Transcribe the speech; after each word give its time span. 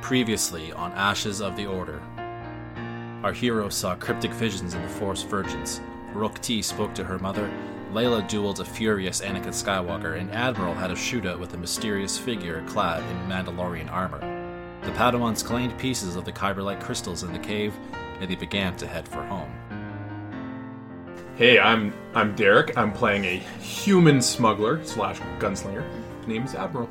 Previously 0.00 0.72
on 0.72 0.92
Ashes 0.92 1.40
of 1.40 1.56
the 1.56 1.66
Order. 1.66 2.02
Our 3.22 3.32
hero 3.32 3.68
saw 3.68 3.94
cryptic 3.94 4.32
visions 4.32 4.74
in 4.74 4.82
the 4.82 4.88
Force 4.88 5.22
visions. 5.22 5.80
Rook 6.12 6.40
T 6.40 6.60
spoke 6.62 6.94
to 6.94 7.04
her 7.04 7.18
mother. 7.18 7.50
Leh'la 7.92 8.28
dueled 8.28 8.60
a 8.60 8.64
furious 8.64 9.20
Anakin 9.20 9.48
Skywalker, 9.48 10.18
and 10.18 10.30
Admiral 10.32 10.74
had 10.74 10.90
a 10.90 10.94
shootout 10.94 11.38
with 11.38 11.54
a 11.54 11.58
mysterious 11.58 12.18
figure 12.18 12.64
clad 12.66 13.02
in 13.02 13.28
Mandalorian 13.28 13.90
armor. 13.92 14.20
The 14.82 14.90
Padawans 14.92 15.44
claimed 15.44 15.78
pieces 15.78 16.16
of 16.16 16.24
the 16.24 16.32
Kyberlite 16.32 16.80
crystals 16.80 17.22
in 17.22 17.32
the 17.32 17.38
cave, 17.38 17.74
and 18.20 18.30
they 18.30 18.34
began 18.34 18.76
to 18.78 18.86
head 18.86 19.06
for 19.06 19.22
home. 19.24 19.52
Hey, 21.36 21.58
I'm 21.58 21.94
I'm 22.14 22.34
Derek. 22.34 22.76
I'm 22.76 22.92
playing 22.92 23.24
a 23.24 23.36
human 23.60 24.20
smuggler 24.20 24.84
slash 24.84 25.20
gunslinger. 25.38 25.84
Name's 26.26 26.54
Admiral. 26.54 26.88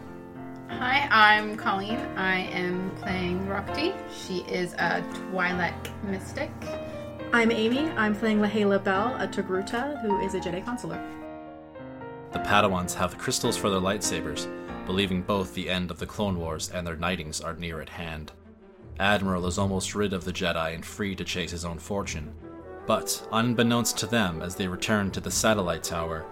Hi, 0.80 1.08
I'm 1.12 1.58
Colleen. 1.58 2.00
I 2.16 2.40
am 2.40 2.90
playing 3.02 3.46
Rok'ti. 3.46 3.94
She 4.12 4.40
is 4.52 4.74
a 4.74 5.04
Twi'lek 5.14 6.04
mystic. 6.04 6.50
I'm 7.34 7.52
Amy. 7.52 7.90
I'm 7.92 8.16
playing 8.16 8.40
Leh'la 8.40 8.84
Bel, 8.84 9.16
a 9.20 9.28
Togruta, 9.28 10.02
who 10.02 10.20
is 10.22 10.34
a 10.34 10.40
Jedi 10.40 10.64
Consular. 10.64 11.00
The 12.32 12.40
Padawans 12.40 12.96
have 12.96 13.12
the 13.12 13.18
crystals 13.18 13.58
for 13.58 13.70
their 13.70 13.80
lightsabers, 13.82 14.48
believing 14.86 15.22
both 15.22 15.54
the 15.54 15.70
end 15.70 15.92
of 15.92 16.00
the 16.00 16.08
Clone 16.08 16.40
Wars 16.40 16.72
and 16.72 16.88
their 16.88 16.96
knightings 16.96 17.42
are 17.42 17.56
near 17.56 17.82
at 17.82 17.90
hand. 17.90 18.32
Admiral 19.00 19.46
is 19.46 19.60
almost 19.60 19.94
rid 19.94 20.14
of 20.14 20.24
the 20.26 20.34
Jedi 20.34 20.74
and 20.74 20.86
free 20.86 21.16
to 21.16 21.24
chase 21.24 21.52
his 21.52 21.66
own 21.66 21.78
fortune. 21.78 22.34
But, 22.88 23.28
unbeknownst 23.32 23.98
to 24.00 24.08
them 24.08 24.42
as 24.42 24.56
they 24.56 24.68
return 24.68 25.12
to 25.12 25.20
the 25.20 25.32
satellite 25.32 25.84
tower, 25.84 26.26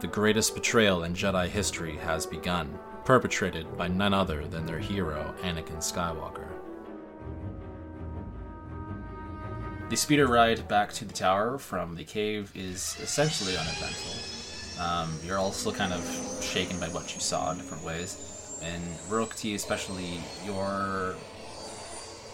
the 0.00 0.06
greatest 0.06 0.54
betrayal 0.54 1.04
in 1.04 1.14
Jedi 1.14 1.48
history 1.48 1.96
has 1.96 2.26
begun, 2.26 2.78
perpetrated 3.06 3.76
by 3.76 3.86
none 3.86 4.12
other 4.12 4.46
than 4.48 4.66
their 4.66 4.80
hero, 4.80 5.32
Anakin 5.42 5.78
Skywalker. 5.78 6.48
The 9.88 9.96
speeder 9.96 10.26
ride 10.26 10.66
back 10.66 10.92
to 10.94 11.04
the 11.04 11.14
tower 11.14 11.56
from 11.56 11.94
the 11.94 12.02
cave 12.02 12.50
is 12.56 12.98
essentially 13.00 13.56
uneventful. 13.56 14.82
Um, 14.84 15.16
you're 15.24 15.38
also 15.38 15.70
kind 15.70 15.92
of 15.92 16.02
shaken 16.42 16.80
by 16.80 16.88
what 16.88 17.14
you 17.14 17.20
saw 17.20 17.52
in 17.52 17.58
different 17.58 17.84
ways. 17.84 18.58
And 18.62 18.82
Rok'ti, 19.08 19.54
especially, 19.54 20.18
you're. 20.44 21.14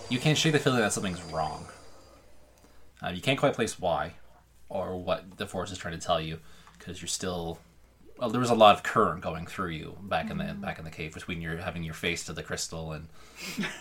You 0.08 0.18
can't 0.18 0.38
shake 0.38 0.52
the 0.52 0.58
feeling 0.58 0.80
that 0.80 0.94
something's 0.94 1.22
wrong. 1.24 1.66
Uh, 3.02 3.10
you 3.10 3.20
can't 3.20 3.38
quite 3.38 3.54
place 3.54 3.78
why 3.78 4.14
or 4.70 4.96
what 4.96 5.36
the 5.36 5.46
force 5.46 5.70
is 5.70 5.78
trying 5.78 5.98
to 5.98 6.04
tell 6.04 6.20
you 6.20 6.38
because 6.78 7.02
you're 7.02 7.08
still. 7.08 7.58
Well, 8.22 8.30
there 8.30 8.40
was 8.40 8.50
a 8.50 8.54
lot 8.54 8.76
of 8.76 8.84
current 8.84 9.20
going 9.20 9.46
through 9.46 9.70
you 9.70 9.98
back 10.02 10.30
in 10.30 10.38
the 10.38 10.44
back 10.54 10.78
in 10.78 10.84
the 10.84 10.92
cave 10.92 11.12
between 11.12 11.40
your 11.40 11.56
having 11.56 11.82
your 11.82 11.92
face 11.92 12.22
to 12.26 12.32
the 12.32 12.44
crystal 12.44 12.92
and 12.92 13.08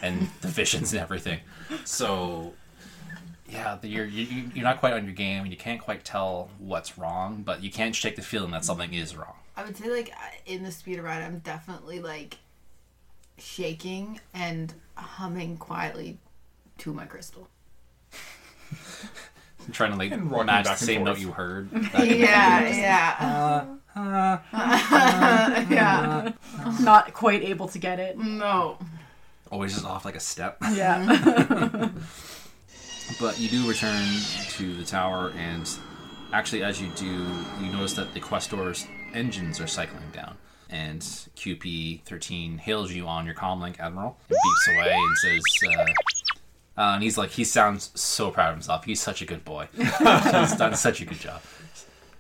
and 0.02 0.30
the 0.42 0.48
visions 0.62 0.92
and 0.94 1.00
everything. 1.00 1.42
So 1.86 2.54
yeah, 3.48 3.78
the- 3.80 3.88
you're 3.88 4.06
you, 4.06 4.50
you're 4.56 4.64
not 4.64 4.80
quite 4.80 4.94
on 4.94 5.06
your 5.06 5.14
game, 5.14 5.44
and 5.44 5.52
you 5.52 5.58
can't 5.58 5.80
quite 5.80 6.04
tell 6.04 6.50
what's 6.58 6.98
wrong, 6.98 7.44
but 7.44 7.62
you 7.62 7.70
can't 7.70 7.96
shake 7.96 8.16
the 8.16 8.24
feeling 8.24 8.50
that 8.50 8.66
something 8.66 8.96
is 8.96 9.16
wrong. 9.16 9.36
I 9.56 9.64
would 9.64 9.78
say, 9.78 9.92
like, 9.92 10.12
in 10.48 10.64
the 10.64 10.72
speeder 10.72 11.04
ride, 11.04 11.22
I'm 11.22 11.38
definitely, 11.40 12.00
like, 12.00 12.38
shaking 13.38 14.20
and 14.34 14.74
humming 14.96 15.58
quietly 15.58 16.18
to 16.80 16.94
my 16.94 17.06
crystal. 17.06 17.48
I'm 19.68 19.72
trying 19.74 19.92
to 19.92 19.98
like 19.98 20.12
And 20.12 20.32
match 20.32 20.64
the 20.64 20.70
back 20.70 20.80
and 20.80 20.80
same 20.80 21.04
note 21.04 21.20
you 21.20 21.32
heard. 21.32 21.70
Yeah, 21.94 22.68
yeah. 22.68 23.16
Uh, 23.20 23.76
yeah. 25.72 26.32
Not 26.82 27.14
quite 27.14 27.44
able 27.44 27.68
to 27.70 27.80
get 27.80 28.00
it. 28.00 28.18
No. 28.18 28.78
Always 29.52 29.74
just 29.74 29.86
off 29.86 30.06
like 30.06 30.16
a 30.16 30.20
step. 30.20 30.58
Yeah. 30.74 31.90
But 33.20 33.40
you 33.40 33.50
do 33.50 33.68
return 33.68 34.08
to 34.52 34.74
the 34.76 34.84
tower, 34.84 35.34
and 35.38 35.70
actually, 36.32 36.64
as 36.64 36.82
you 36.82 36.90
do, 36.96 37.06
you 37.06 37.72
notice 37.72 37.94
that 37.94 38.14
the 38.14 38.20
Questor's 38.20 38.88
engines 39.14 39.60
are 39.60 39.68
cycling 39.68 40.10
down. 40.14 40.38
And 40.70 41.02
QP 41.02 42.04
13 42.04 42.58
hails 42.58 42.92
you 42.94 43.08
on 43.08 43.26
your 43.26 43.36
comlink, 43.36 43.80
Admiral, 43.80 44.18
and 44.30 44.38
beeps 44.38 44.76
away 44.76 44.94
and 44.94 45.18
says, 45.18 45.42
uh, 45.68 45.82
uh, 46.82 46.94
and 46.94 47.04
he's 47.04 47.18
like, 47.18 47.32
he 47.32 47.44
sounds 47.44 47.92
so 48.00 48.32
proud 48.32 48.50
of 48.50 48.56
himself. 48.56 48.86
He's 48.86 49.02
such 49.02 49.22
a 49.22 49.26
good 49.26 49.44
boy. 49.44 49.68
He's 49.76 50.56
done 50.56 50.76
such 50.76 51.02
a 51.02 51.06
good 51.06 51.20
job. 51.20 51.42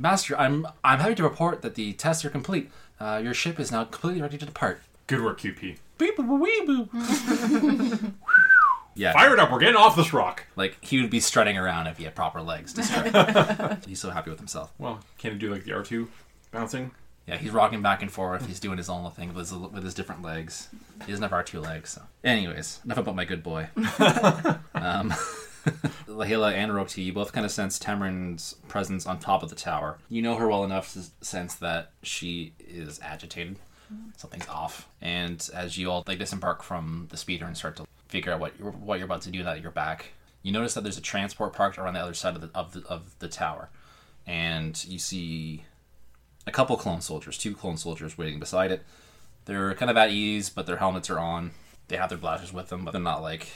Master, 0.01 0.35
I'm 0.37 0.67
I'm 0.83 0.99
happy 0.99 1.13
to 1.15 1.23
report 1.23 1.61
that 1.61 1.75
the 1.75 1.93
tests 1.93 2.25
are 2.25 2.29
complete. 2.31 2.71
Uh, 2.99 3.21
your 3.23 3.35
ship 3.35 3.59
is 3.59 3.71
now 3.71 3.83
completely 3.83 4.21
ready 4.21 4.37
to 4.39 4.45
depart. 4.45 4.81
Good 5.05 5.21
work, 5.23 5.39
QP. 5.39 5.77
Beep 5.99 6.17
boop 6.17 6.39
wee 6.39 6.63
boop. 6.67 8.13
yeah, 8.95 9.13
Fire 9.13 9.33
it 9.33 9.39
up. 9.39 9.51
We're 9.51 9.59
getting 9.59 9.75
off 9.75 9.95
this 9.95 10.11
rock. 10.11 10.45
like 10.55 10.77
he 10.81 10.99
would 10.99 11.11
be 11.11 11.19
strutting 11.19 11.55
around 11.55 11.85
if 11.85 11.97
he 11.99 12.05
had 12.05 12.15
proper 12.15 12.41
legs 12.41 12.73
to 12.73 12.83
strut. 12.83 13.85
he's 13.87 13.99
so 14.01 14.09
happy 14.09 14.31
with 14.31 14.39
himself. 14.39 14.73
Well, 14.79 15.01
can 15.19 15.33
it 15.33 15.37
do 15.39 15.53
like 15.53 15.65
the 15.65 15.73
R 15.73 15.83
two 15.83 16.09
bouncing? 16.51 16.91
Yeah, 17.27 17.37
he's 17.37 17.51
rocking 17.51 17.83
back 17.83 18.01
and 18.01 18.11
forth. 18.11 18.47
He's 18.47 18.59
doing 18.59 18.79
his 18.79 18.89
own 18.89 19.03
little 19.03 19.11
thing 19.11 19.29
with 19.29 19.49
his, 19.49 19.53
with 19.53 19.83
his 19.83 19.93
different 19.93 20.23
legs. 20.23 20.69
He 21.05 21.11
doesn't 21.11 21.21
have 21.21 21.31
our 21.31 21.43
two 21.43 21.59
legs. 21.59 21.91
So, 21.91 22.01
anyways, 22.23 22.79
enough 22.83 22.97
about 22.97 23.15
my 23.15 23.25
good 23.25 23.43
boy. 23.43 23.67
um, 24.73 25.13
Leh'la 26.07 26.53
and 26.53 26.71
Rok'ti, 26.71 27.03
you 27.03 27.13
both 27.13 27.33
kind 27.33 27.45
of 27.45 27.51
sense 27.51 27.77
Temren's 27.79 28.55
presence 28.67 29.05
on 29.05 29.19
top 29.19 29.43
of 29.43 29.49
the 29.49 29.55
tower. 29.55 29.97
You 30.09 30.21
know 30.21 30.35
her 30.35 30.47
well 30.47 30.63
enough 30.63 30.93
to 30.93 31.03
sense 31.25 31.55
that 31.55 31.91
she 32.03 32.53
is 32.59 32.99
agitated. 33.01 33.57
Something's 34.17 34.47
off. 34.47 34.87
And 35.01 35.47
as 35.53 35.77
you 35.77 35.91
all 35.91 36.03
like 36.07 36.19
disembark 36.19 36.63
from 36.63 37.07
the 37.11 37.17
speeder 37.17 37.45
and 37.45 37.57
start 37.57 37.75
to 37.77 37.85
figure 38.07 38.31
out 38.31 38.39
what 38.39 38.53
you're, 38.57 38.71
what 38.71 38.99
you're 38.99 39.05
about 39.05 39.21
to 39.23 39.31
do 39.31 39.39
now 39.39 39.53
that 39.53 39.61
you're 39.61 39.71
back, 39.71 40.13
you 40.43 40.51
notice 40.51 40.73
that 40.73 40.81
there's 40.81 40.97
a 40.97 41.01
transport 41.01 41.53
parked 41.53 41.77
around 41.77 41.93
the 41.93 41.99
other 41.99 42.13
side 42.13 42.35
of 42.35 42.41
the 42.41 42.49
of 42.55 42.73
the, 42.73 42.87
of 42.87 43.15
the 43.19 43.27
tower, 43.27 43.69
and 44.25 44.83
you 44.85 44.97
see 44.97 45.65
a 46.47 46.51
couple 46.51 46.75
clone 46.77 47.01
soldiers, 47.01 47.37
two 47.37 47.55
clone 47.55 47.77
soldiers 47.77 48.17
waiting 48.17 48.39
beside 48.39 48.71
it. 48.71 48.83
They're 49.45 49.75
kind 49.75 49.91
of 49.91 49.97
at 49.97 50.09
ease, 50.09 50.49
but 50.49 50.65
their 50.65 50.77
helmets 50.77 51.09
are 51.09 51.19
on. 51.19 51.51
They 51.87 51.97
have 51.97 52.09
their 52.09 52.17
blasters 52.17 52.53
with 52.53 52.69
them, 52.69 52.85
but 52.85 52.91
they're 52.91 53.01
not 53.01 53.21
like 53.21 53.49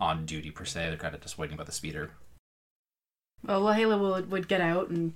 on 0.00 0.26
duty 0.26 0.50
per 0.50 0.64
se. 0.64 0.88
They're 0.88 0.96
kind 0.96 1.14
of 1.14 1.20
just 1.20 1.38
waiting 1.38 1.56
by 1.56 1.64
the 1.64 1.72
speeder. 1.72 2.10
well, 3.44 3.62
Leh'la 3.62 3.98
would, 3.98 4.30
would 4.30 4.48
get 4.48 4.60
out 4.60 4.88
and 4.88 5.14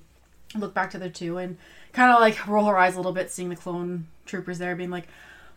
look 0.54 0.74
back 0.74 0.90
to 0.90 0.98
the 0.98 1.08
two 1.10 1.38
and 1.38 1.56
kind 1.92 2.12
of 2.12 2.20
like 2.20 2.46
roll 2.46 2.66
her 2.66 2.78
eyes 2.78 2.94
a 2.94 2.98
little 2.98 3.12
bit, 3.12 3.30
seeing 3.30 3.48
the 3.48 3.56
clone 3.56 4.06
troopers 4.26 4.58
there, 4.58 4.76
being 4.76 4.90
like, 4.90 5.08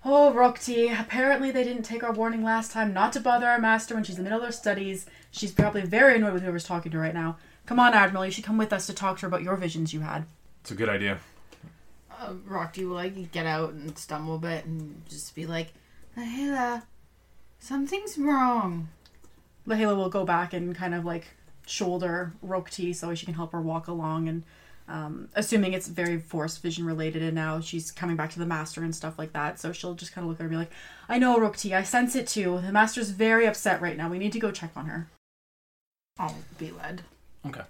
Oh, 0.08 0.31
Rok'ti, 0.36 0.97
apparently 1.00 1.50
they 1.50 1.63
didn't 1.63 1.81
take 1.81 2.03
our 2.03 2.12
warning 2.13 2.44
last 2.44 2.72
time 2.72 2.94
not 2.94 3.12
to 3.13 3.19
bother 3.19 3.47
our 3.47 3.58
master 3.59 3.96
when 3.96 4.03
she's 4.03 4.19
in 4.19 4.24
the 4.24 4.30
middle 4.30 4.44
of 4.44 4.46
her 4.46 4.52
studies. 4.52 5.08
She's 5.31 5.52
probably 5.52 5.81
very 5.81 6.16
annoyed 6.18 6.34
with 6.34 6.44
whoever's 6.44 6.63
talking 6.63 6.92
to 6.92 6.97
her 6.97 7.03
right 7.03 7.13
now. 7.13 7.38
Come 7.66 7.80
on, 7.80 7.96
Admiral, 7.96 8.25
you 8.25 8.31
should 8.31 8.44
come 8.44 8.59
with 8.59 8.72
us 8.72 8.86
to 8.86 8.94
talk 8.94 9.18
to 9.18 9.22
her 9.24 9.28
about 9.28 9.42
your 9.42 9.56
visions 9.56 9.94
you 9.96 10.02
had. 10.02 10.25
It's 10.62 10.69
a 10.69 10.75
good 10.75 10.90
idea. 10.90 11.18
Uh, 12.12 12.34
Rok'ti 12.47 12.88
will, 12.88 12.94
like, 12.94 13.31
get 13.31 13.47
out 13.47 13.74
and 13.74 13.97
stumble 13.97 14.36
a 14.36 14.40
bit 14.40 14.66
and 14.66 15.02
just 15.09 15.34
be 15.34 15.47
like, 15.47 15.74
Leh'la, 16.16 16.84
something's 17.59 18.16
wrong. 18.19 18.90
Leh'la 19.68 19.96
will 19.96 20.09
go 20.09 20.26
back 20.26 20.53
and 20.53 20.76
kind 20.76 20.94
of 20.94 21.06
like 21.06 21.28
shoulder 21.66 22.34
Rok'ti 22.46 22.96
so 22.96 23.14
she 23.16 23.26
can 23.26 23.36
help 23.36 23.52
her 23.52 23.62
walk 23.62 23.88
along 23.88 24.28
and 24.28 24.44
um, 24.88 25.30
assuming 25.34 25.74
it's 25.74 25.88
very 25.88 26.20
force 26.20 26.58
vision 26.58 26.86
related 26.86 27.24
and 27.24 27.34
now 27.34 27.59
she's 27.59 27.90
coming 27.90 28.16
back 28.16 28.30
to 28.31 28.40
the 28.40 28.46
master 28.46 28.84
and 28.84 28.96
stuff 28.96 29.18
like 29.18 29.34
that 29.34 29.59
so 29.59 29.72
she'll 29.72 29.96
just 29.96 30.14
kind 30.14 30.24
of 30.25 30.30
look 30.30 30.40
at 30.40 30.44
her 30.44 30.46
and 30.46 30.52
be 30.52 30.58
like 30.58 30.72
I 31.09 31.18
know 31.18 31.40
Rok'ti 31.40 31.75
I 31.75 31.81
sense 31.81 32.16
it 32.16 32.28
too 32.28 32.62
the 32.64 32.72
master's 32.72 33.09
very 33.09 33.48
upset 33.48 33.81
right 33.81 33.98
now 33.98 34.09
we 34.09 34.20
need 34.20 34.34
to 34.34 34.40
go 34.40 34.52
check 34.52 34.72
on 34.75 34.86
her 34.86 35.08
I'll 36.18 36.36
be 36.58 36.72
led. 36.72 37.02
Okay. 37.46 37.62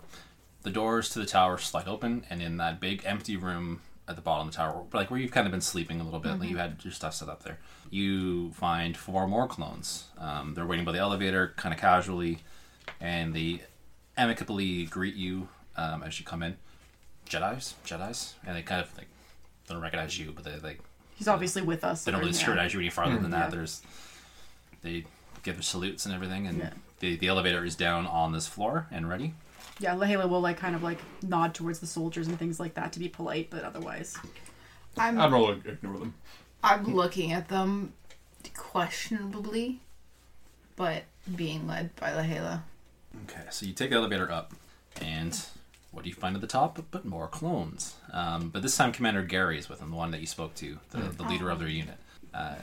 The 0.61 0.69
doors 0.69 1.09
to 1.09 1.19
the 1.19 1.25
tower 1.25 1.57
slide 1.57 1.87
open, 1.87 2.25
and 2.29 2.41
in 2.41 2.57
that 2.57 2.79
big 2.79 3.03
empty 3.05 3.35
room 3.35 3.81
at 4.07 4.15
the 4.15 4.21
bottom 4.21 4.47
of 4.47 4.53
the 4.53 4.57
tower, 4.57 4.83
like 4.93 5.09
where 5.09 5.19
you've 5.19 5.31
kind 5.31 5.47
of 5.47 5.51
been 5.51 5.61
sleeping 5.61 5.99
a 5.99 6.03
little 6.03 6.19
bit, 6.19 6.39
like 6.39 6.49
you 6.49 6.57
had 6.57 6.77
your 6.83 6.93
stuff 6.93 7.15
set 7.15 7.27
up 7.27 7.43
there, 7.43 7.57
you 7.89 8.51
find 8.51 8.95
four 8.95 9.27
more 9.27 9.47
clones. 9.47 10.05
Um, 10.19 10.53
they're 10.53 10.65
waiting 10.67 10.85
by 10.85 10.91
the 10.91 10.99
elevator, 10.99 11.53
kind 11.57 11.73
of 11.73 11.79
casually, 11.81 12.39
and 13.01 13.33
they 13.33 13.63
amicably 14.17 14.85
greet 14.85 15.15
you 15.15 15.47
um, 15.75 16.03
as 16.03 16.19
you 16.19 16.25
come 16.25 16.43
in. 16.43 16.55
Jedi's, 17.27 17.73
Jedi's, 17.85 18.35
and 18.45 18.55
they 18.55 18.61
kind 18.61 18.81
of 18.81 18.95
like 18.97 19.07
don't 19.67 19.81
recognize 19.81 20.17
you, 20.19 20.31
but 20.35 20.43
they 20.43 20.57
like 20.59 20.79
he's 21.15 21.27
obviously 21.27 21.61
with 21.63 21.83
us 21.83 22.03
they 22.03 22.11
don't 22.11 22.21
really 22.21 22.33
scrutinize 22.33 22.73
you 22.73 22.79
any 22.79 22.89
farther 22.91 23.17
than 23.17 23.31
that. 23.31 23.45
Yeah. 23.45 23.49
There's 23.49 23.81
they 24.83 25.05
give 25.41 25.55
their 25.55 25.63
salutes 25.63 26.05
and 26.05 26.13
everything, 26.13 26.45
and 26.45 26.59
Yeah. 26.59 26.69
the 26.99 27.15
the 27.15 27.27
elevator 27.27 27.65
is 27.65 27.75
down 27.75 28.05
on 28.05 28.31
this 28.33 28.45
floor 28.47 28.85
and 28.91 29.09
ready. 29.09 29.33
Yeah 29.79 29.95
Leh'la 29.95 30.27
will 30.29 30.41
like 30.41 30.57
kind 30.57 30.75
of 30.75 30.83
like 30.83 30.99
nod 31.21 31.53
towards 31.53 31.79
the 31.79 31.87
soldiers 31.87 32.27
and 32.27 32.37
things 32.39 32.59
like 32.59 32.73
that 32.75 32.93
to 32.93 32.99
be 32.99 33.09
polite 33.09 33.49
but 33.49 33.63
otherwise 33.63 34.17
I'm, 34.97 35.19
Admiral 35.19 35.47
will 35.47 35.51
ignore 35.65 35.97
them. 35.97 36.13
I'm 36.63 36.95
looking 36.95 37.31
at 37.33 37.49
them 37.49 37.91
questionably, 38.55 39.81
but 40.75 41.03
being 41.35 41.67
led 41.67 41.95
by 41.97 42.11
Leh'la. 42.11 42.61
Okay, 43.29 43.41
so 43.49 43.65
you 43.65 43.73
take 43.73 43.89
the 43.89 43.95
elevator 43.97 44.31
up, 44.31 44.53
and 45.01 45.39
what 45.91 46.03
do 46.03 46.09
you 46.09 46.15
find 46.15 46.35
at 46.35 46.41
the 46.41 46.47
top? 46.47 46.79
But 46.91 47.05
more 47.05 47.27
clones. 47.27 47.95
Um, 48.11 48.49
but 48.49 48.61
this 48.61 48.75
time, 48.75 48.91
Commander 48.91 49.23
Gary 49.23 49.57
is 49.57 49.69
with 49.69 49.79
him, 49.81 49.89
the 49.91 49.95
one 49.95 50.11
that 50.11 50.21
you 50.21 50.27
spoke 50.27 50.55
to, 50.55 50.77
the, 50.91 50.99
the 50.99 51.23
leader 51.23 51.49
of 51.49 51.59
their 51.59 51.67
unit. 51.67 51.97
Uh, 52.33 52.55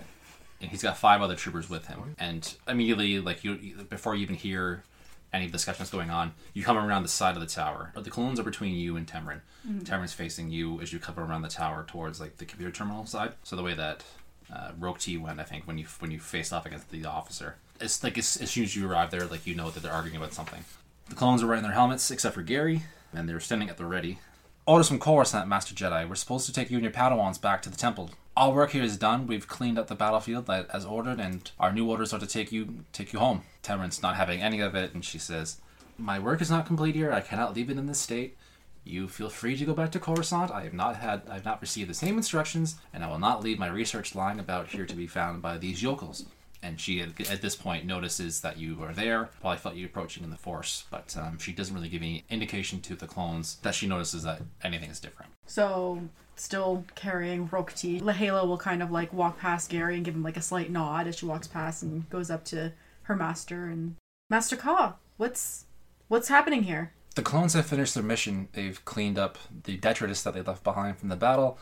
and 0.61 0.71
he's 0.71 0.83
got 0.83 0.97
five 0.97 1.21
other 1.23 1.35
troopers 1.35 1.69
with 1.69 1.87
him. 1.89 2.15
And 2.19 2.55
immediately, 2.69 3.19
like 3.21 3.45
you, 3.45 3.55
you- 3.55 3.75
before 3.89 4.15
you 4.15 4.23
even 4.23 4.37
hear 4.37 4.85
any 5.33 5.47
discussions 5.49 5.91
going 5.91 6.11
on, 6.11 6.35
you 6.53 6.63
come 6.63 6.77
around 6.77 7.03
the 7.03 7.09
side 7.09 7.35
of 7.35 7.41
the 7.41 7.47
tower. 7.47 7.91
But 7.95 8.05
the 8.05 8.11
clones 8.11 8.39
are 8.39 8.45
between 8.45 8.75
you 8.75 8.97
and 8.97 9.07
Temren. 9.07 9.41
Temren's 9.85 10.13
facing 10.13 10.51
you 10.51 10.81
as 10.81 10.93
you 10.93 10.99
come 10.99 11.19
around 11.19 11.43
the 11.43 11.49
tower 11.49 11.85
towards 11.87 12.21
like 12.21 12.37
the 12.37 12.45
computer 12.45 12.73
terminal 12.73 13.07
side. 13.07 13.33
So 13.43 13.57
the 13.57 13.63
way 13.63 13.75
that 13.75 14.05
uh, 14.53 14.73
Rok'ti 14.79 15.21
went, 15.21 15.41
I 15.41 15.45
think, 15.45 15.67
when 15.67 15.79
you 15.79 15.87
when 16.01 16.11
you 16.11 16.19
faced 16.19 16.53
off 16.53 16.67
against 16.67 16.91
the 16.91 17.05
officer, 17.05 17.57
it's 17.81 18.03
like 18.05 18.19
as, 18.19 18.37
as 18.37 18.51
soon 18.51 18.65
as 18.65 18.77
you 18.77 18.91
arrive 18.91 19.11
there, 19.11 19.25
like 19.27 19.47
you 19.47 19.55
know 19.55 19.71
that 19.71 19.83
they're 19.83 19.93
arguing 19.93 20.17
about 20.17 20.35
something. 20.35 20.65
The 21.09 21.15
clones 21.15 21.43
are 21.43 21.47
wearing 21.47 21.63
their 21.63 21.73
helmets, 21.73 22.11
except 22.11 22.35
for 22.35 22.43
Gary, 22.43 22.83
and 23.13 23.29
they're 23.29 23.41
standing 23.41 23.69
at 23.71 23.77
the 23.77 23.87
ready. 23.87 24.19
Orders 24.65 24.87
from 24.87 25.01
Coruscant, 25.01 25.49
Master 25.49 25.75
Jedi. 25.75 26.09
We're 26.09 26.15
supposed 26.15 26.47
to 26.47 26.53
take 26.53 26.71
you 26.71 26.77
and 26.77 26.85
your 26.85 26.93
Padawans 26.93 27.41
back 27.41 27.63
to 27.63 27.69
the 27.69 27.77
temple. 27.77 28.11
All 28.37 28.55
work 28.55 28.71
here 28.71 28.85
is 28.85 28.97
done. 28.97 29.27
We've 29.27 29.49
cleaned 29.49 29.77
up 29.77 29.89
the 29.89 29.97
battlefield 29.97 30.49
as 30.49 30.85
ordered, 30.85 31.19
and 31.19 31.51
our 31.59 31.73
new 31.73 31.91
orders 31.91 32.13
are 32.13 32.21
to 32.21 32.29
take 32.29 32.53
you 32.53 32.85
take 32.93 33.13
you 33.13 33.19
home. 33.19 33.43
Temren's 33.65 34.03
not 34.03 34.15
having 34.15 34.41
any 34.41 34.61
of 34.61 34.77
it, 34.77 34.95
and 34.95 35.05
she 35.05 35.19
says, 35.19 35.57
"My 35.99 36.21
work 36.21 36.41
is 36.41 36.49
not 36.49 36.65
complete 36.65 36.95
here. 36.95 37.13
I 37.13 37.21
cannot 37.21 37.57
leave 37.57 37.71
it 37.71 37.77
in 37.77 37.87
this 37.87 37.99
state. 37.99 38.37
You 38.85 39.09
feel 39.09 39.29
free 39.29 39.57
to 39.57 39.65
go 39.65 39.75
back 39.75 39.91
to 39.93 39.99
Coruscant. 39.99 40.53
I 40.53 40.63
have 40.63 40.75
not 40.75 40.95
had, 40.95 41.23
I 41.29 41.35
have 41.35 41.45
not 41.45 41.61
received 41.61 41.91
the 41.91 41.95
same 41.95 42.17
instructions, 42.17 42.77
and 42.93 43.03
I 43.03 43.09
will 43.09 43.19
not 43.19 43.43
leave 43.43 43.59
my 43.59 43.67
research 43.67 44.15
lying 44.15 44.39
about 44.39 44.69
here 44.69 44.87
to 44.87 44.95
be 44.95 45.09
found 45.09 45.43
by 45.43 45.59
these 45.59 45.83
yokels." 45.83 46.25
And 46.63 46.81
she, 46.81 47.01
at 47.01 47.31
at 47.31 47.43
this 47.43 47.57
point, 47.57 47.85
notices 47.85 48.41
that 48.43 48.57
you 48.57 48.83
are 48.83 48.93
there. 48.93 49.31
Probably 49.41 49.59
felt 49.59 49.75
you 49.75 49.87
approaching 49.87 50.23
in 50.23 50.31
the 50.31 50.37
Force, 50.37 50.85
but 50.91 51.17
um, 51.19 51.39
she 51.39 51.53
doesn't 51.53 51.75
really 51.75 51.89
give 51.89 52.03
any 52.03 52.25
indication 52.31 52.81
to 52.83 52.95
the 52.95 53.07
clones 53.07 53.57
that 53.63 53.75
she 53.75 53.87
notices 53.87 54.23
that 54.23 54.43
anything 54.63 54.91
is 54.91 55.01
different. 55.01 55.33
So, 55.47 56.03
still 56.37 56.85
carrying 56.95 57.49
Rok'ti, 57.49 58.01
Leh'la 58.01 58.47
will 58.47 58.59
kind 58.59 58.83
of 58.83 58.93
like 58.93 59.13
walk 59.13 59.41
past 59.41 59.71
Gary 59.71 59.97
and 59.97 60.05
give 60.05 60.15
him 60.15 60.23
like 60.23 60.37
a 60.37 60.43
slight 60.43 60.71
nod 60.71 61.09
as 61.09 61.17
she 61.17 61.27
walks 61.27 61.49
past 61.49 61.83
and 61.83 62.09
goes 62.11 62.31
up 62.31 62.45
to 62.47 62.73
her 63.03 63.17
master 63.17 63.67
and 63.67 63.97
Master 64.33 64.57
Ka, 64.57 64.97
what's 65.19 65.67
what's 66.09 66.29
happening 66.29 66.63
here? 66.63 66.93
The 67.17 67.23
clones 67.23 67.53
have 67.53 67.67
finished 67.67 67.93
their 67.93 68.03
mission. 68.03 68.49
They've 68.53 68.83
cleaned 68.87 69.19
up 69.19 69.37
the 69.65 69.77
detritus 69.77 70.23
that 70.23 70.33
they 70.33 70.41
left 70.41 70.65
behind 70.65 70.97
from 70.97 71.11
the 71.11 71.17
battle, 71.17 71.59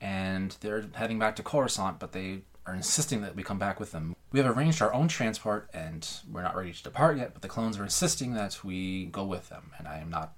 and 0.00 0.56
they're 0.60 0.84
heading 0.94 1.18
back 1.18 1.34
to 1.36 1.42
Coruscant, 1.42 1.98
but 1.98 2.12
they 2.12 2.42
are 2.66 2.74
insisting 2.74 3.22
that 3.22 3.36
we 3.36 3.42
come 3.42 3.58
back 3.58 3.78
with 3.78 3.92
them. 3.92 4.16
We 4.32 4.40
have 4.40 4.56
arranged 4.56 4.82
our 4.82 4.92
own 4.92 5.08
transport, 5.08 5.68
and 5.74 6.08
we're 6.30 6.42
not 6.42 6.56
ready 6.56 6.72
to 6.72 6.82
depart 6.82 7.18
yet, 7.18 7.32
but 7.32 7.42
the 7.42 7.48
clones 7.48 7.78
are 7.78 7.84
insisting 7.84 8.34
that 8.34 8.64
we 8.64 9.06
go 9.06 9.24
with 9.24 9.48
them, 9.48 9.72
and 9.78 9.86
I 9.86 9.98
am 9.98 10.10
not. 10.10 10.34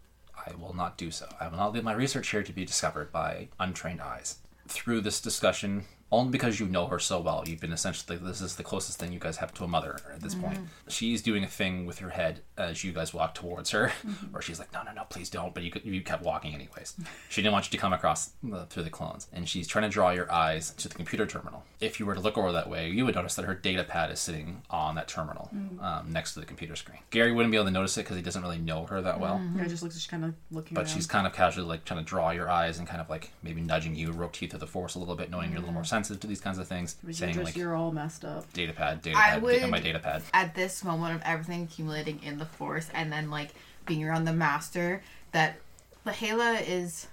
I 0.46 0.54
will 0.54 0.74
not 0.74 0.96
do 0.96 1.10
so. 1.10 1.28
I 1.40 1.48
will 1.48 1.56
not 1.56 1.72
leave 1.72 1.82
my 1.82 1.94
research 1.94 2.28
here 2.28 2.42
to 2.42 2.52
be 2.52 2.64
discovered 2.64 3.10
by 3.10 3.48
untrained 3.58 4.00
eyes. 4.00 4.36
Through 4.68 5.00
this 5.00 5.20
discussion, 5.20 5.84
only 6.12 6.30
because 6.30 6.60
you 6.60 6.66
know 6.66 6.86
her 6.86 6.98
so 6.98 7.20
well, 7.20 7.42
you've 7.46 7.60
been 7.60 7.72
essentially 7.72 8.16
this 8.16 8.40
is 8.40 8.56
the 8.56 8.62
closest 8.62 8.98
thing 8.98 9.12
you 9.12 9.18
guys 9.18 9.38
have 9.38 9.52
to 9.54 9.64
a 9.64 9.68
mother 9.68 9.98
at 10.12 10.20
this 10.20 10.34
point. 10.34 10.54
Mm-hmm. 10.54 10.88
She's 10.88 11.20
doing 11.20 11.42
a 11.42 11.48
thing 11.48 11.84
with 11.84 11.98
her 11.98 12.10
head 12.10 12.42
as 12.56 12.84
you 12.84 12.92
guys 12.92 13.12
walk 13.12 13.34
towards 13.34 13.70
her, 13.70 13.92
mm-hmm. 14.06 14.32
where 14.32 14.40
she's 14.40 14.58
like, 14.58 14.72
"No, 14.72 14.82
no, 14.84 14.92
no, 14.92 15.04
please 15.04 15.28
don't." 15.28 15.52
But 15.52 15.64
you 15.64 15.72
you 15.84 16.02
kept 16.02 16.22
walking 16.22 16.54
anyways. 16.54 16.94
She 17.28 17.42
didn't 17.42 17.52
want 17.52 17.66
you 17.66 17.70
to 17.72 17.78
come 17.78 17.92
across 17.92 18.30
the, 18.42 18.66
through 18.66 18.84
the 18.84 18.90
clones, 18.90 19.26
and 19.32 19.48
she's 19.48 19.66
trying 19.66 19.82
to 19.82 19.88
draw 19.90 20.10
your 20.10 20.30
eyes 20.32 20.70
to 20.72 20.88
the 20.88 20.94
computer 20.94 21.26
terminal. 21.26 21.64
If 21.80 21.98
you 21.98 22.06
were 22.06 22.14
to 22.14 22.20
look 22.20 22.38
over 22.38 22.52
that 22.52 22.70
way, 22.70 22.88
you 22.88 23.04
would 23.04 23.14
notice 23.14 23.34
that 23.34 23.44
her 23.44 23.54
data 23.54 23.84
pad 23.84 24.10
is 24.10 24.20
sitting 24.20 24.62
on 24.70 24.94
that 24.94 25.08
terminal 25.08 25.50
mm. 25.54 25.82
um, 25.82 26.12
next 26.12 26.34
to 26.34 26.40
the 26.40 26.46
computer 26.46 26.76
screen. 26.76 27.00
Gary 27.10 27.32
wouldn't 27.32 27.50
be 27.50 27.56
able 27.56 27.66
to 27.66 27.72
notice 27.72 27.98
it 27.98 28.02
because 28.02 28.16
he 28.16 28.22
doesn't 28.22 28.42
really 28.42 28.58
know 28.58 28.86
her 28.86 29.02
that 29.02 29.20
well. 29.20 29.36
Mm-hmm. 29.36 29.58
Yeah, 29.58 29.66
just 29.66 29.82
looks 29.82 29.96
she's 29.96 30.06
kind 30.06 30.24
of 30.24 30.34
looking 30.50 30.74
But 30.74 30.86
around. 30.86 30.94
she's 30.94 31.06
kind 31.06 31.26
of 31.26 31.34
casually 31.34 31.66
like 31.66 31.84
trying 31.84 32.00
to 32.00 32.06
draw 32.06 32.30
your 32.30 32.48
eyes 32.48 32.78
and 32.78 32.88
kind 32.88 33.00
of 33.00 33.10
like 33.10 33.32
maybe 33.42 33.60
nudging 33.60 33.94
you, 33.94 34.12
Rok'ti 34.12 34.48
through 34.48 34.60
the 34.60 34.66
force 34.66 34.94
a 34.94 34.98
little 34.98 35.16
bit, 35.16 35.30
knowing 35.30 35.50
you're 35.50 35.58
a 35.58 35.60
little 35.60 35.74
more 35.74 35.84
sensitive 35.84 35.95
to 36.04 36.14
these 36.26 36.40
kinds 36.40 36.58
of 36.58 36.66
things. 36.68 36.96
You're 37.04 37.12
saying 37.12 37.34
just- 37.34 37.44
like 37.44 37.56
you're 37.56 37.74
all 37.74 37.92
messed 37.92 38.24
up. 38.24 38.52
data 38.52 38.72
pad, 38.72 39.02
data 39.02 39.16
I 39.18 39.30
pad, 39.30 39.42
would- 39.42 39.60
da- 39.60 39.66
my 39.68 39.80
data 39.80 39.98
pad. 39.98 40.22
at 40.34 40.54
this 40.54 40.84
moment 40.84 41.14
of 41.16 41.22
everything 41.24 41.64
accumulating 41.64 42.22
in 42.22 42.38
the 42.38 42.46
force 42.46 42.88
and 42.94 43.12
then 43.12 43.30
like 43.30 43.50
being 43.86 44.04
around 44.04 44.24
the 44.24 44.32
master 44.32 45.02
that 45.32 45.56
Leh'la 46.04 46.60
is 46.66 47.06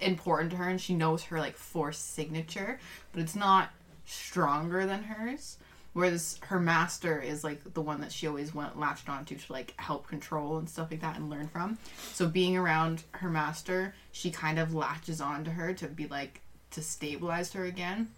important 0.00 0.50
to 0.50 0.56
her 0.58 0.68
and 0.68 0.80
she 0.80 0.94
knows 0.94 1.24
her 1.24 1.38
like 1.38 1.56
force 1.56 1.98
signature 1.98 2.78
but 3.12 3.22
it's 3.22 3.34
not 3.34 3.70
stronger 4.04 4.84
than 4.86 5.02
hers 5.02 5.56
whereas 5.94 6.38
her 6.42 6.60
master 6.60 7.18
is 7.18 7.42
like 7.42 7.62
the 7.72 7.80
one 7.80 8.02
that 8.02 8.12
she 8.12 8.26
always 8.26 8.54
went 8.54 8.78
latched 8.78 9.08
onto 9.08 9.34
to 9.36 9.52
like 9.52 9.72
help 9.78 10.06
control 10.06 10.58
and 10.58 10.68
stuff 10.68 10.90
like 10.90 11.00
that 11.00 11.16
and 11.16 11.30
learn 11.30 11.48
from 11.48 11.78
so 12.12 12.28
being 12.28 12.56
around 12.58 13.02
her 13.12 13.30
master 13.30 13.94
she 14.12 14.30
kind 14.30 14.58
of 14.58 14.74
latches 14.74 15.20
onto 15.20 15.50
her 15.50 15.72
to 15.72 15.86
be 15.88 16.06
like 16.08 16.42
to 16.76 16.82
stabilize 16.82 17.52
her 17.54 17.64
again 17.64 18.08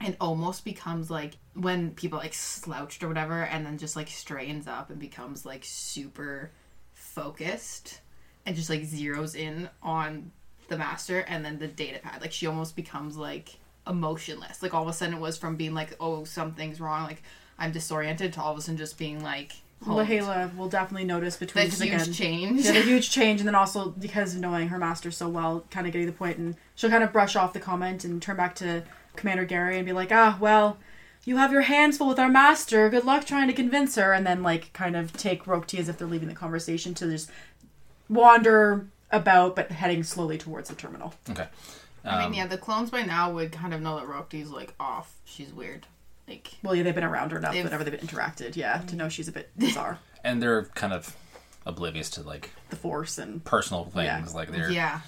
and 0.00 0.16
almost 0.20 0.64
becomes 0.64 1.10
like 1.10 1.36
when 1.54 1.92
people 1.92 2.18
like 2.18 2.34
slouched 2.34 3.02
or 3.04 3.08
whatever 3.08 3.42
and 3.44 3.64
then 3.64 3.78
just 3.78 3.94
like 3.94 4.08
straightens 4.08 4.66
up 4.66 4.90
and 4.90 4.98
becomes 4.98 5.46
like 5.46 5.62
super 5.64 6.50
focused 6.92 8.00
and 8.44 8.56
just 8.56 8.68
like 8.68 8.82
zeroes 8.82 9.36
in 9.36 9.68
on 9.80 10.32
the 10.66 10.76
master 10.76 11.20
and 11.28 11.44
then 11.44 11.58
the 11.58 11.68
data 11.68 12.00
pad 12.00 12.20
like 12.20 12.32
she 12.32 12.46
almost 12.48 12.74
becomes 12.74 13.16
like 13.16 13.56
emotionless 13.86 14.60
like 14.60 14.74
all 14.74 14.82
of 14.82 14.88
a 14.88 14.92
sudden 14.92 15.14
it 15.14 15.20
was 15.20 15.38
from 15.38 15.54
being 15.54 15.72
like 15.72 15.96
oh 16.00 16.24
something's 16.24 16.80
wrong 16.80 17.04
like 17.04 17.22
i'm 17.60 17.70
disoriented 17.70 18.32
to 18.32 18.40
all 18.40 18.52
of 18.52 18.58
a 18.58 18.60
sudden 18.60 18.76
just 18.76 18.98
being 18.98 19.22
like. 19.22 19.52
Leh'la 19.86 20.54
will 20.56 20.68
definitely 20.68 21.06
notice 21.06 21.36
between 21.36 21.64
that 21.64 21.78
because 21.78 21.80
huge 21.82 22.02
again, 22.02 22.12
change 22.12 22.64
Yeah, 22.66 22.72
the 22.72 22.80
huge 22.82 23.10
change, 23.10 23.40
and 23.40 23.48
then 23.48 23.54
also 23.54 23.90
because 23.90 24.34
of 24.34 24.40
knowing 24.40 24.68
her 24.68 24.78
master 24.78 25.10
so 25.10 25.28
well, 25.28 25.64
kind 25.70 25.86
of 25.86 25.92
getting 25.92 26.06
the 26.06 26.12
point, 26.12 26.36
and 26.38 26.56
she'll 26.74 26.90
kind 26.90 27.02
of 27.04 27.12
brush 27.12 27.34
off 27.36 27.52
the 27.54 27.60
comment 27.60 28.04
and 28.04 28.20
turn 28.20 28.36
back 28.36 28.54
to 28.56 28.82
Commander 29.16 29.44
Gary 29.44 29.76
and 29.78 29.86
be 29.86 29.92
like, 29.92 30.12
"Ah, 30.12 30.36
well, 30.38 30.76
you 31.24 31.38
have 31.38 31.50
your 31.52 31.62
hands 31.62 31.96
full 31.96 32.08
with 32.08 32.18
our 32.18 32.28
master. 32.28 32.88
Good 32.90 33.04
luck 33.04 33.24
trying 33.24 33.48
to 33.48 33.54
convince 33.54 33.94
her." 33.96 34.12
And 34.12 34.26
then 34.26 34.42
like 34.42 34.72
kind 34.74 34.96
of 34.96 35.12
take 35.14 35.44
Rok'ti 35.44 35.78
as 35.78 35.88
if 35.88 35.96
they're 35.98 36.06
leaving 36.06 36.28
the 36.28 36.34
conversation 36.34 36.92
to 36.94 37.10
just 37.10 37.30
wander 38.08 38.86
about, 39.10 39.56
but 39.56 39.70
heading 39.72 40.02
slowly 40.02 40.38
towards 40.38 40.68
the 40.68 40.74
terminal. 40.76 41.14
Okay. 41.30 41.46
i 42.04 42.08
Um, 42.24 42.30
mean 42.30 42.38
yeah 42.38 42.46
the 42.46 42.56
clones 42.58 42.90
by 42.90 43.02
now 43.02 43.30
would 43.32 43.52
kind 43.52 43.74
of 43.74 43.80
know 43.82 43.96
that 43.96 44.06
Rok'ti's 44.06 44.50
like 44.50 44.72
off 44.80 45.16
she's 45.24 45.52
weird 45.52 45.86
like 46.30 46.54
Well, 46.62 46.74
yeah, 46.74 46.82
they've 46.84 46.94
been 46.94 47.04
around 47.04 47.32
her 47.32 47.38
enough 47.38 47.52
They've- 47.52 47.64
whenever 47.64 47.84
they've 47.84 48.00
interacted, 48.00 48.56
yeah, 48.56 48.78
to 48.78 48.96
know 48.96 49.08
she's 49.08 49.28
a 49.28 49.32
bit 49.32 49.50
bizarre. 49.58 49.98
and 50.24 50.42
they're 50.42 50.64
kind 50.74 50.92
of 50.92 51.14
oblivious 51.66 52.08
to 52.10 52.22
like 52.22 52.50
the 52.70 52.76
Force 52.76 53.18
and 53.18 53.44
personal 53.44 53.84
things. 53.84 54.04
Yeah. 54.04 54.26
Like 54.34 54.50
they're 54.50 54.70
Yeah. 54.70 55.00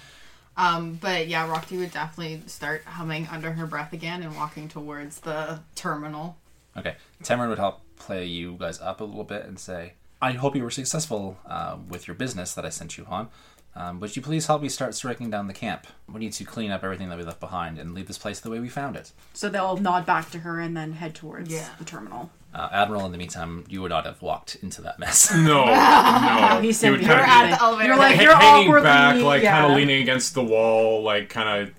Um, 0.55 0.93
but 1.01 1.27
yeah, 1.27 1.47
Rok'ti 1.47 1.79
would 1.79 1.91
definitely 1.91 2.43
start 2.47 2.83
humming 2.85 3.27
under 3.31 3.51
her 3.53 3.65
breath 3.65 3.91
again 3.93 4.21
and 4.21 4.35
walking 4.35 4.67
towards 4.69 5.21
the 5.21 5.61
terminal. 5.75 6.37
okay. 6.77 6.95
Tamara 7.23 7.49
would 7.49 7.57
help 7.57 7.81
play 7.95 8.25
you 8.25 8.55
guys 8.59 8.79
up 8.79 9.01
a 9.01 9.03
little 9.03 9.23
bit 9.23 9.45
and 9.45 9.57
say, 9.59 9.93
"I 10.21 10.33
hope 10.33 10.55
you 10.55 10.61
were 10.63 10.69
successful 10.69 11.37
uh, 11.47 11.77
with 11.89 12.07
your 12.07 12.13
business 12.15 12.53
that 12.53 12.65
I 12.65 12.69
sent 12.69 12.97
you 12.99 13.05
on." 13.09 13.29
Um, 13.75 13.99
would 13.99 14.15
you 14.15 14.21
please 14.21 14.45
help 14.45 14.61
me 14.61 14.69
start 14.69 14.93
striking 14.93 15.31
down 15.31 15.47
the 15.47 15.53
camp? 15.53 15.87
We 16.11 16.19
need 16.19 16.33
to 16.33 16.43
clean 16.43 16.69
up 16.69 16.83
everything 16.83 17.09
that 17.09 17.17
we 17.17 17.23
left 17.23 17.39
behind 17.39 17.79
and 17.79 17.93
leave 17.95 18.07
this 18.07 18.19
place 18.19 18.39
the 18.39 18.51
way 18.51 18.59
we 18.59 18.69
found 18.69 18.95
it. 18.95 19.11
so 19.33 19.49
they'll 19.49 19.77
nod 19.77 20.05
back 20.05 20.29
to 20.31 20.39
her 20.39 20.59
and 20.59 20.77
then 20.77 20.93
head 20.93 21.15
towards 21.15 21.51
Yeah. 21.51 21.69
the 21.79 21.85
terminal. 21.85 22.29
Uh, 22.53 22.69
Admiral, 22.71 23.03
in 23.07 23.11
the 23.11 23.17
meantime, 23.17 23.65
you 23.67 23.81
would 23.81 23.89
not 23.89 24.05
have 24.05 24.21
walked 24.21 24.57
into 24.61 24.79
that 24.83 24.99
mess. 24.99 25.31
No, 25.35 25.65
no. 25.65 26.59
He 26.61 26.67
would 26.67 26.75
sitting 26.75 26.99
kind 26.99 27.19
We're 27.19 27.25
at 27.25 27.49
the 27.49 27.63
elevator. 27.63 27.87
You're 27.89 27.97
like, 27.97 28.15
ha- 28.15 28.21
you're 28.21 28.35
hanging 28.35 28.67
awkwardly 28.67 28.83
back, 28.83 29.21
like 29.23 29.41
yeah, 29.41 29.59
kind 29.61 29.71
of 29.71 29.77
leaning 29.77 30.01
against 30.03 30.35
the 30.35 30.43
wall, 30.43 31.01
like 31.01 31.29
kind 31.29 31.63
of 31.67 31.73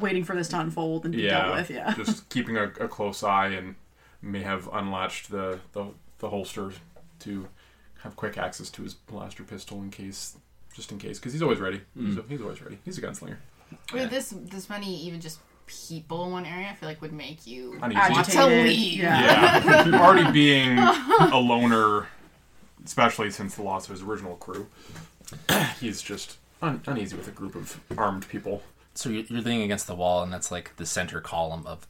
waiting 0.00 0.24
for 0.24 0.34
this 0.34 0.48
to 0.48 0.58
unfold 0.60 1.04
and 1.04 1.14
be 1.14 1.22
yeah, 1.22 1.42
dealt 1.44 1.56
with. 1.56 1.70
Yeah. 1.70 1.92
just 1.96 2.30
keeping 2.30 2.56
a, 2.56 2.64
a 2.80 2.88
close 2.88 3.22
eye, 3.22 3.48
and 3.48 3.74
may 4.22 4.40
have 4.40 4.70
unlatched 4.72 5.30
the, 5.30 5.60
the 5.72 5.88
the 6.20 6.30
holster 6.30 6.72
to 7.18 7.48
have 8.02 8.16
quick 8.16 8.38
access 8.38 8.70
to 8.70 8.82
his 8.82 8.94
blaster 8.94 9.42
pistol 9.44 9.82
in 9.82 9.90
case, 9.90 10.36
just 10.74 10.92
in 10.92 10.98
case, 10.98 11.18
because 11.18 11.32
he's 11.32 11.42
always 11.42 11.58
ready. 11.60 11.80
Hmm. 11.96 12.06
He's, 12.14 12.18
he's 12.28 12.40
always 12.42 12.62
ready. 12.62 12.78
He's 12.84 12.98
a 12.98 13.02
gunslinger. 13.02 13.36
With 13.92 14.10
this 14.10 14.30
this 14.36 14.68
many 14.68 14.96
even 15.02 15.20
just 15.20 15.38
people 15.66 16.24
in 16.26 16.32
one 16.32 16.44
area, 16.46 16.68
I 16.70 16.74
feel 16.74 16.88
like 16.88 17.00
would 17.02 17.12
make 17.12 17.46
you 17.46 17.78
Uneasy. 17.82 18.12
want 18.12 18.26
to 18.26 18.38
Agitated, 18.38 18.66
leave. 18.66 18.98
Yeah. 18.98 19.86
Yeah, 19.86 20.00
already 20.02 20.30
being 20.32 20.76
a 20.78 21.38
loner, 21.38 22.08
especially 22.84 23.30
since 23.30 23.54
the 23.54 23.62
loss 23.62 23.84
of 23.86 23.92
his 23.92 24.02
original 24.02 24.34
crew, 24.36 24.66
he's 25.80 26.02
just 26.02 26.38
un- 26.62 26.82
uneasy 26.86 27.16
with 27.16 27.28
a 27.28 27.30
group 27.30 27.54
of 27.54 27.80
armed 27.96 28.28
people. 28.28 28.62
so 28.94 29.08
you're, 29.08 29.24
you're 29.28 29.42
leaning 29.42 29.62
against 29.62 29.86
the 29.86 29.94
wall, 29.94 30.22
and 30.22 30.32
that's 30.32 30.50
like 30.50 30.74
the 30.76 30.86
center 30.86 31.20
column 31.20 31.64
of 31.66 31.86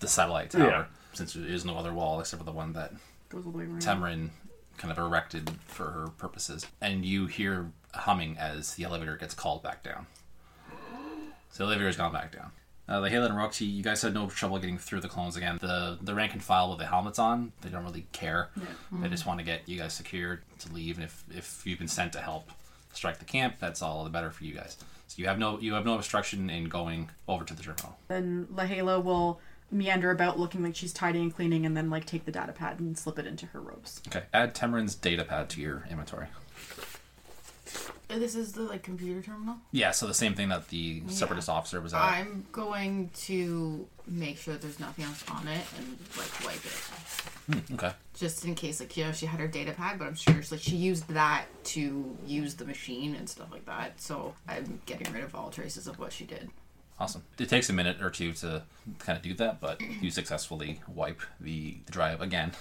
the 0.00 0.08
satellite 0.08 0.50
tower. 0.50 0.66
Yeah. 0.66 0.84
Since 1.14 1.34
there 1.34 1.46
is 1.46 1.64
no 1.64 1.76
other 1.78 1.92
wall 1.92 2.20
except 2.20 2.40
for 2.40 2.44
the 2.46 2.52
one 2.52 2.72
that 2.74 2.92
Goes 3.30 3.46
all 3.46 3.52
the 3.52 3.58
way 3.58 3.64
around. 3.64 3.80
Tamarin 3.80 4.30
kind 4.78 4.90
of 4.92 4.98
erected 4.98 5.50
for 5.66 5.84
her 5.90 6.08
purposes. 6.18 6.66
And 6.80 7.04
you 7.04 7.26
hear 7.26 7.70
humming 7.94 8.36
as 8.38 8.74
the 8.74 8.84
elevator 8.84 9.16
gets 9.16 9.34
called 9.34 9.62
back 9.62 9.82
down. 9.82 10.06
So 11.50 11.64
the 11.66 11.72
elevator's 11.72 11.96
gone 11.96 12.12
back 12.12 12.32
down. 12.32 12.50
Uh, 12.88 13.00
the 13.00 13.08
Halen 13.08 13.26
and 13.26 13.34
Rok'ti, 13.34 13.70
you 13.70 13.82
guys 13.82 14.02
had 14.02 14.12
no 14.12 14.28
trouble 14.28 14.58
getting 14.58 14.76
through 14.76 15.00
the 15.00 15.08
clones 15.08 15.36
again. 15.36 15.58
The 15.60 15.98
the 16.02 16.14
rank 16.14 16.32
and 16.32 16.42
file 16.42 16.70
with 16.70 16.78
the 16.78 16.86
helmets 16.86 17.18
on, 17.18 17.52
they 17.60 17.68
don't 17.68 17.84
really 17.84 18.06
care. 18.12 18.50
They 18.90 19.08
just 19.08 19.24
want 19.24 19.38
to 19.38 19.44
get 19.44 19.68
you 19.68 19.78
guys 19.78 19.92
secured 19.92 20.42
to 20.60 20.72
leave, 20.72 20.96
and 20.96 21.04
if, 21.04 21.24
if 21.30 21.62
you've 21.64 21.78
been 21.78 21.88
sent 21.88 22.12
to 22.14 22.20
help 22.20 22.50
strike 22.92 23.18
the 23.18 23.24
camp, 23.24 23.56
that's 23.60 23.82
all 23.82 24.04
the 24.04 24.10
better 24.10 24.30
for 24.30 24.44
you 24.44 24.54
guys. 24.54 24.76
So 25.06 25.20
you 25.20 25.26
have 25.28 25.38
no 25.38 25.58
you 25.60 25.74
have 25.74 25.84
no 25.84 25.94
obstruction 25.94 26.50
in 26.50 26.64
going 26.64 27.10
over 27.28 27.44
to 27.44 27.54
the 27.54 27.62
terminal. 27.62 27.96
Then 28.08 28.48
Leh'la 28.52 29.02
will 29.02 29.40
meander 29.70 30.10
about 30.10 30.38
looking 30.38 30.62
like 30.62 30.74
she's 30.74 30.92
tidying 30.92 31.24
and 31.24 31.34
cleaning 31.34 31.64
and 31.64 31.76
then 31.76 31.88
like 31.88 32.04
take 32.04 32.24
the 32.24 32.32
data 32.32 32.52
pad 32.52 32.80
and 32.80 32.98
slip 32.98 33.18
it 33.18 33.26
into 33.26 33.46
her 33.46 33.60
robes. 33.60 34.02
Okay, 34.08 34.24
add 34.34 34.54
Tamarin's 34.54 34.94
data 34.94 35.24
pad 35.24 35.48
to 35.50 35.60
your 35.60 35.86
inventory. 35.90 36.26
This 38.18 38.34
is 38.34 38.52
the 38.52 38.62
like 38.62 38.82
computer 38.82 39.22
terminal. 39.22 39.56
Yeah, 39.70 39.90
so 39.90 40.06
the 40.06 40.14
same 40.14 40.34
thing 40.34 40.48
that 40.50 40.68
the 40.68 41.02
separatist 41.08 41.48
officer 41.48 41.80
was 41.80 41.94
at. 41.94 42.00
I'm 42.00 42.46
going 42.52 43.10
to 43.26 43.86
make 44.06 44.38
sure 44.38 44.54
there's 44.56 44.80
nothing 44.80 45.04
else 45.04 45.24
on 45.30 45.46
it 45.48 45.64
and 45.78 45.98
like 46.16 46.44
wipe 46.44 46.64
it. 46.64 46.72
Hmm, 47.46 47.74
okay. 47.74 47.92
Just 48.14 48.44
in 48.44 48.54
case, 48.54 48.80
like 48.80 48.96
you 48.96 49.04
know, 49.04 49.12
she 49.12 49.26
had 49.26 49.40
her 49.40 49.48
data 49.48 49.72
pad, 49.72 49.98
but 49.98 50.06
I'm 50.06 50.14
sure 50.14 50.36
it's 50.36 50.52
like 50.52 50.60
she 50.60 50.76
used 50.76 51.08
that 51.08 51.46
to 51.64 52.16
use 52.26 52.54
the 52.54 52.64
machine 52.64 53.14
and 53.14 53.28
stuff 53.28 53.50
like 53.50 53.66
that. 53.66 54.00
So 54.00 54.34
I'm 54.48 54.80
getting 54.86 55.12
rid 55.12 55.24
of 55.24 55.34
all 55.34 55.50
traces 55.50 55.86
of 55.86 55.98
what 55.98 56.12
she 56.12 56.24
did. 56.24 56.50
Awesome. 57.00 57.22
It 57.38 57.48
takes 57.48 57.68
a 57.68 57.72
minute 57.72 58.00
or 58.00 58.10
two 58.10 58.32
to 58.34 58.62
kind 59.00 59.16
of 59.16 59.22
do 59.22 59.34
that, 59.34 59.60
but 59.60 59.80
you 60.00 60.10
successfully 60.10 60.80
wipe 60.86 61.20
the, 61.40 61.78
the 61.86 61.92
drive 61.92 62.20
again. 62.20 62.52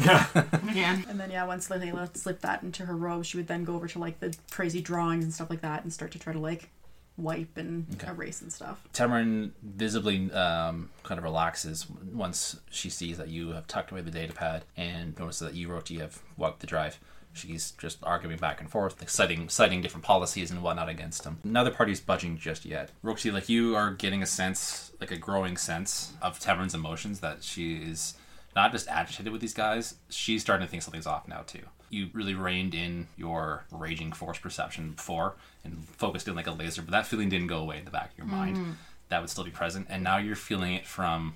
Yeah. 0.00 0.26
Again. 0.68 1.04
And 1.08 1.20
then 1.20 1.30
yeah, 1.30 1.44
once 1.46 1.68
Leh'la 1.68 2.16
slipped 2.16 2.42
that 2.42 2.62
into 2.64 2.86
her 2.86 2.96
robe, 2.96 3.24
she 3.24 3.36
would 3.36 3.46
then 3.46 3.62
go 3.64 3.76
over 3.76 3.86
to 3.86 3.98
like 4.00 4.18
the 4.18 4.34
crazy 4.50 4.80
drawings 4.80 5.22
and 5.24 5.32
stuff 5.32 5.48
like 5.50 5.60
that 5.60 5.84
and 5.84 5.92
start 5.92 6.10
to 6.12 6.18
try 6.18 6.32
to 6.32 6.38
like 6.40 6.70
wipe 7.16 7.56
and 7.56 7.86
Okay. 7.94 8.08
erase 8.10 8.42
and 8.42 8.52
stuff. 8.52 8.82
Tamarin 8.92 9.52
visibly 9.62 10.32
um, 10.32 10.90
kind 11.04 11.18
of 11.18 11.22
relaxes 11.22 11.86
once 12.12 12.58
she 12.70 12.90
sees 12.90 13.18
that 13.18 13.28
you 13.28 13.50
have 13.52 13.68
tucked 13.68 13.92
away 13.92 14.00
the 14.00 14.10
data 14.10 14.32
pad 14.32 14.64
and 14.76 15.16
notices 15.16 15.46
that 15.46 15.54
you, 15.54 15.68
Rok'ti, 15.68 16.00
have 16.00 16.18
wiped 16.36 16.58
the 16.60 16.66
drive. 16.66 16.98
She's 17.34 17.72
just 17.72 17.98
arguing 18.02 18.38
back 18.38 18.60
and 18.60 18.70
forth, 18.70 19.00
like 19.00 19.10
citing 19.10 19.48
citing 19.48 19.82
different 19.82 20.04
policies 20.04 20.50
and 20.50 20.62
whatnot 20.62 20.88
against 20.88 21.24
him. 21.24 21.38
Neither 21.44 21.70
party's 21.70 22.00
budging 22.00 22.38
just 22.38 22.64
yet. 22.64 22.90
Rok'ti, 23.04 23.32
like 23.32 23.48
you 23.48 23.76
are 23.76 23.90
getting 23.92 24.22
a 24.22 24.26
sense, 24.26 24.92
like 25.00 25.10
a 25.10 25.16
growing 25.16 25.56
sense 25.56 26.12
of 26.22 26.38
Tamarin's 26.38 26.74
emotions 26.74 27.20
that 27.20 27.42
she 27.42 27.76
is 27.76 28.14
not 28.54 28.72
just 28.72 28.88
agitated 28.88 29.32
with 29.32 29.40
these 29.40 29.54
guys, 29.54 29.96
she's 30.08 30.42
starting 30.42 30.66
to 30.66 30.70
think 30.70 30.82
something's 30.82 31.06
off 31.06 31.26
now 31.26 31.42
too. 31.46 31.62
You 31.90 32.08
really 32.12 32.34
reined 32.34 32.74
in 32.74 33.08
your 33.16 33.64
raging 33.70 34.12
force 34.12 34.38
perception 34.38 34.92
before 34.92 35.34
and 35.64 35.84
focused 35.84 36.28
in 36.28 36.34
like 36.34 36.46
a 36.46 36.52
laser, 36.52 36.82
but 36.82 36.92
that 36.92 37.06
feeling 37.06 37.28
didn't 37.28 37.48
go 37.48 37.58
away 37.58 37.78
in 37.78 37.84
the 37.84 37.90
back 37.90 38.12
of 38.12 38.18
your 38.18 38.26
mind. 38.26 38.56
Mm. 38.56 38.74
That 39.08 39.20
would 39.20 39.30
still 39.30 39.44
be 39.44 39.50
present, 39.50 39.86
and 39.90 40.02
now 40.02 40.16
you're 40.16 40.34
feeling 40.34 40.72
it 40.74 40.86
from 40.86 41.34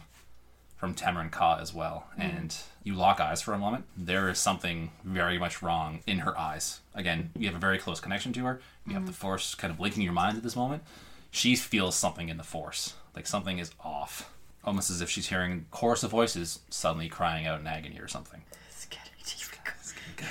from 0.78 0.94
Tamarin 0.94 1.30
Ka 1.30 1.58
as 1.60 1.74
well. 1.74 2.06
And 2.16 2.56
you 2.84 2.94
lock 2.94 3.20
eyes 3.20 3.42
for 3.42 3.52
a 3.52 3.58
moment. 3.58 3.84
There 3.96 4.28
is 4.30 4.38
something 4.38 4.92
very 5.04 5.36
much 5.36 5.60
wrong 5.60 6.00
in 6.06 6.20
her 6.20 6.38
eyes. 6.38 6.80
Again, 6.94 7.30
you 7.36 7.46
have 7.48 7.56
a 7.56 7.60
very 7.60 7.78
close 7.78 8.00
connection 8.00 8.32
to 8.34 8.44
her. 8.44 8.60
You 8.86 8.94
have 8.94 9.06
the 9.06 9.12
force 9.12 9.56
kind 9.56 9.72
of 9.72 9.80
linking 9.80 10.04
your 10.04 10.12
mind 10.12 10.36
at 10.36 10.44
this 10.44 10.56
moment. 10.56 10.84
She 11.32 11.56
feels 11.56 11.96
something 11.96 12.28
in 12.28 12.36
the 12.38 12.44
force, 12.44 12.94
like 13.14 13.26
something 13.26 13.58
is 13.58 13.72
off. 13.84 14.32
Almost 14.64 14.90
as 14.90 15.00
if 15.00 15.10
she's 15.10 15.28
hearing 15.28 15.52
a 15.52 15.76
chorus 15.76 16.02
of 16.04 16.10
voices 16.10 16.60
suddenly 16.70 17.08
crying 17.08 17.46
out 17.46 17.60
in 17.60 17.66
agony 17.66 17.98
or 17.98 18.08
something. 18.08 18.40
It's 18.68 18.86
getting 18.86 19.12
Here 20.16 20.28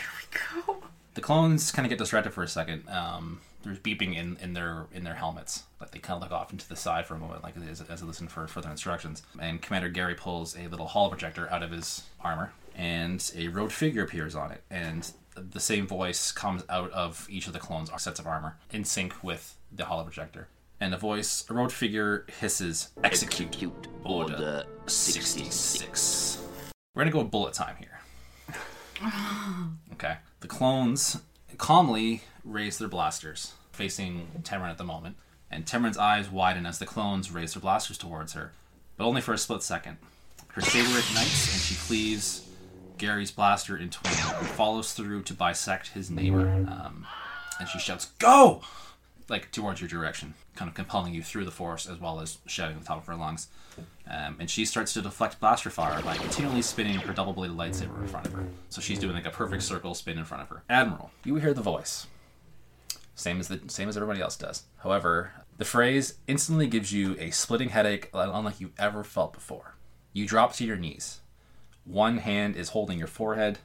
we 0.65 0.73
go. 0.73 0.83
The 1.13 1.21
clones 1.21 1.71
kind 1.71 1.85
of 1.85 1.89
get 1.89 1.99
distracted 1.99 2.31
for 2.31 2.43
a 2.43 2.47
second. 2.47 2.87
Um, 2.87 3.41
there's 3.67 3.79
beeping 3.79 4.15
in, 4.15 4.37
in 4.41 4.53
their 4.53 4.87
in 4.93 5.03
their 5.03 5.15
helmets. 5.15 5.63
Like 5.79 5.91
they 5.91 5.99
kind 5.99 6.17
of 6.17 6.23
look 6.23 6.37
off 6.37 6.51
into 6.51 6.67
the 6.67 6.75
side 6.75 7.05
for 7.05 7.15
a 7.15 7.19
moment, 7.19 7.43
like 7.43 7.55
as, 7.69 7.81
as 7.81 8.01
they 8.01 8.07
listen 8.07 8.27
for 8.27 8.47
further 8.47 8.69
instructions. 8.69 9.23
And 9.39 9.61
Commander 9.61 9.89
Gary 9.89 10.15
pulls 10.15 10.57
a 10.57 10.67
little 10.67 10.87
holo 10.87 11.09
projector 11.09 11.51
out 11.51 11.63
of 11.63 11.71
his 11.71 12.03
armor, 12.21 12.53
and 12.75 13.31
a 13.35 13.49
robed 13.49 13.73
figure 13.73 14.03
appears 14.03 14.35
on 14.35 14.51
it. 14.51 14.63
And 14.71 15.09
the 15.35 15.59
same 15.59 15.85
voice 15.85 16.31
comes 16.31 16.63
out 16.69 16.91
of 16.91 17.27
each 17.29 17.47
of 17.47 17.53
the 17.53 17.59
clones' 17.59 17.91
sets 18.01 18.19
of 18.19 18.25
armor, 18.25 18.57
in 18.71 18.83
sync 18.83 19.23
with 19.23 19.55
the 19.71 19.85
holo 19.85 20.03
projector. 20.03 20.47
And 20.79 20.93
the 20.93 20.97
voice, 20.97 21.43
a 21.49 21.53
robed 21.53 21.73
figure 21.73 22.25
hisses, 22.39 22.89
"Execute, 23.03 23.49
Execute 23.49 23.87
Order 24.03 24.33
Order 24.33 24.63
66. 24.85 26.39
We're 26.93 27.01
gonna 27.01 27.11
go 27.11 27.23
bullet 27.23 27.53
time 27.53 27.75
here. 27.77 27.99
okay. 29.93 30.17
The 30.39 30.47
clones 30.47 31.17
calmly 31.57 32.23
raise 32.43 32.77
their 32.77 32.87
blasters, 32.87 33.53
facing 33.77 34.27
Tamarin 34.41 34.71
at 34.71 34.77
the 34.77 34.83
moment, 34.83 35.15
and 35.49 35.65
Tamarin's 35.65 35.97
eyes 35.97 36.29
widen 36.29 36.65
as 36.65 36.79
the 36.79 36.85
clones 36.85 37.31
raise 37.31 37.53
their 37.53 37.61
blasters 37.61 37.97
towards 37.97 38.33
her, 38.33 38.51
but 38.97 39.05
only 39.05 39.21
for 39.21 39.33
a 39.33 39.37
split 39.37 39.63
second. 39.63 39.97
Her 40.49 40.61
saber 40.61 40.89
ignites, 40.89 41.53
and 41.53 41.61
she 41.61 41.75
cleaves 41.75 42.49
Gary's 42.97 43.31
blaster 43.31 43.77
in 43.77 43.89
twain 43.91 44.15
and 44.37 44.47
follows 44.47 44.93
through 44.93 45.21
to 45.23 45.33
bisect 45.33 45.89
his 45.89 46.09
neighbor. 46.09 46.49
Um, 46.49 47.05
and 47.59 47.69
she 47.69 47.77
shouts, 47.79 48.07
"Go!" 48.17 48.63
like 49.29 49.51
towards 49.51 49.81
your 49.81 49.89
direction, 49.89 50.33
kind 50.55 50.69
of 50.69 50.75
compelling 50.75 51.13
you 51.13 51.21
through 51.21 51.45
the 51.45 51.51
force 51.51 51.87
as 51.87 51.99
well 51.99 52.19
as 52.19 52.39
shouting 52.47 52.75
at 52.75 52.81
the 52.81 52.87
top 52.87 52.97
of 52.97 53.05
her 53.05 53.15
lungs. 53.15 53.49
Um, 54.09 54.37
and 54.39 54.49
she 54.49 54.65
starts 54.65 54.93
to 54.93 55.01
deflect 55.01 55.39
blaster 55.39 55.69
fire 55.69 56.01
by 56.01 56.15
continually 56.17 56.61
spinning 56.61 56.97
her 56.99 57.13
double-bladed 57.13 57.55
lightsaber 57.55 58.01
in 58.01 58.07
front 58.07 58.25
of 58.25 58.33
her. 58.33 58.47
So 58.69 58.81
she's 58.81 58.99
doing 58.99 59.13
like 59.13 59.27
a 59.27 59.31
perfect 59.31 59.63
circle 59.63 59.93
spin 59.93 60.17
in 60.17 60.25
front 60.25 60.43
of 60.43 60.49
her. 60.49 60.63
Admiral, 60.69 61.11
you 61.23 61.35
hear 61.35 61.53
the 61.53 61.61
voice, 61.61 62.07
same 63.17 63.39
as 63.39 63.47
the 63.47 63.59
same 63.67 63.89
as 63.89 63.97
everybody 63.97 64.21
else 64.21 64.37
does. 64.37 64.63
However, 64.77 65.33
the 65.57 65.65
phrase 65.65 66.19
instantly 66.27 66.67
gives 66.67 66.93
you 66.93 67.15
a 67.19 67.31
splitting 67.31 67.69
headache 67.69 68.09
unlike 68.13 68.61
you've 68.61 68.79
ever 68.79 69.03
felt 69.03 69.33
before. 69.33 69.75
You 70.13 70.27
drop 70.27 70.53
to 70.53 70.65
your 70.65 70.77
knees. 70.77 71.21
One 71.83 72.19
hand 72.19 72.55
is 72.55 72.69
holding 72.69 72.99
your 72.99 73.07
forehead, 73.07 73.59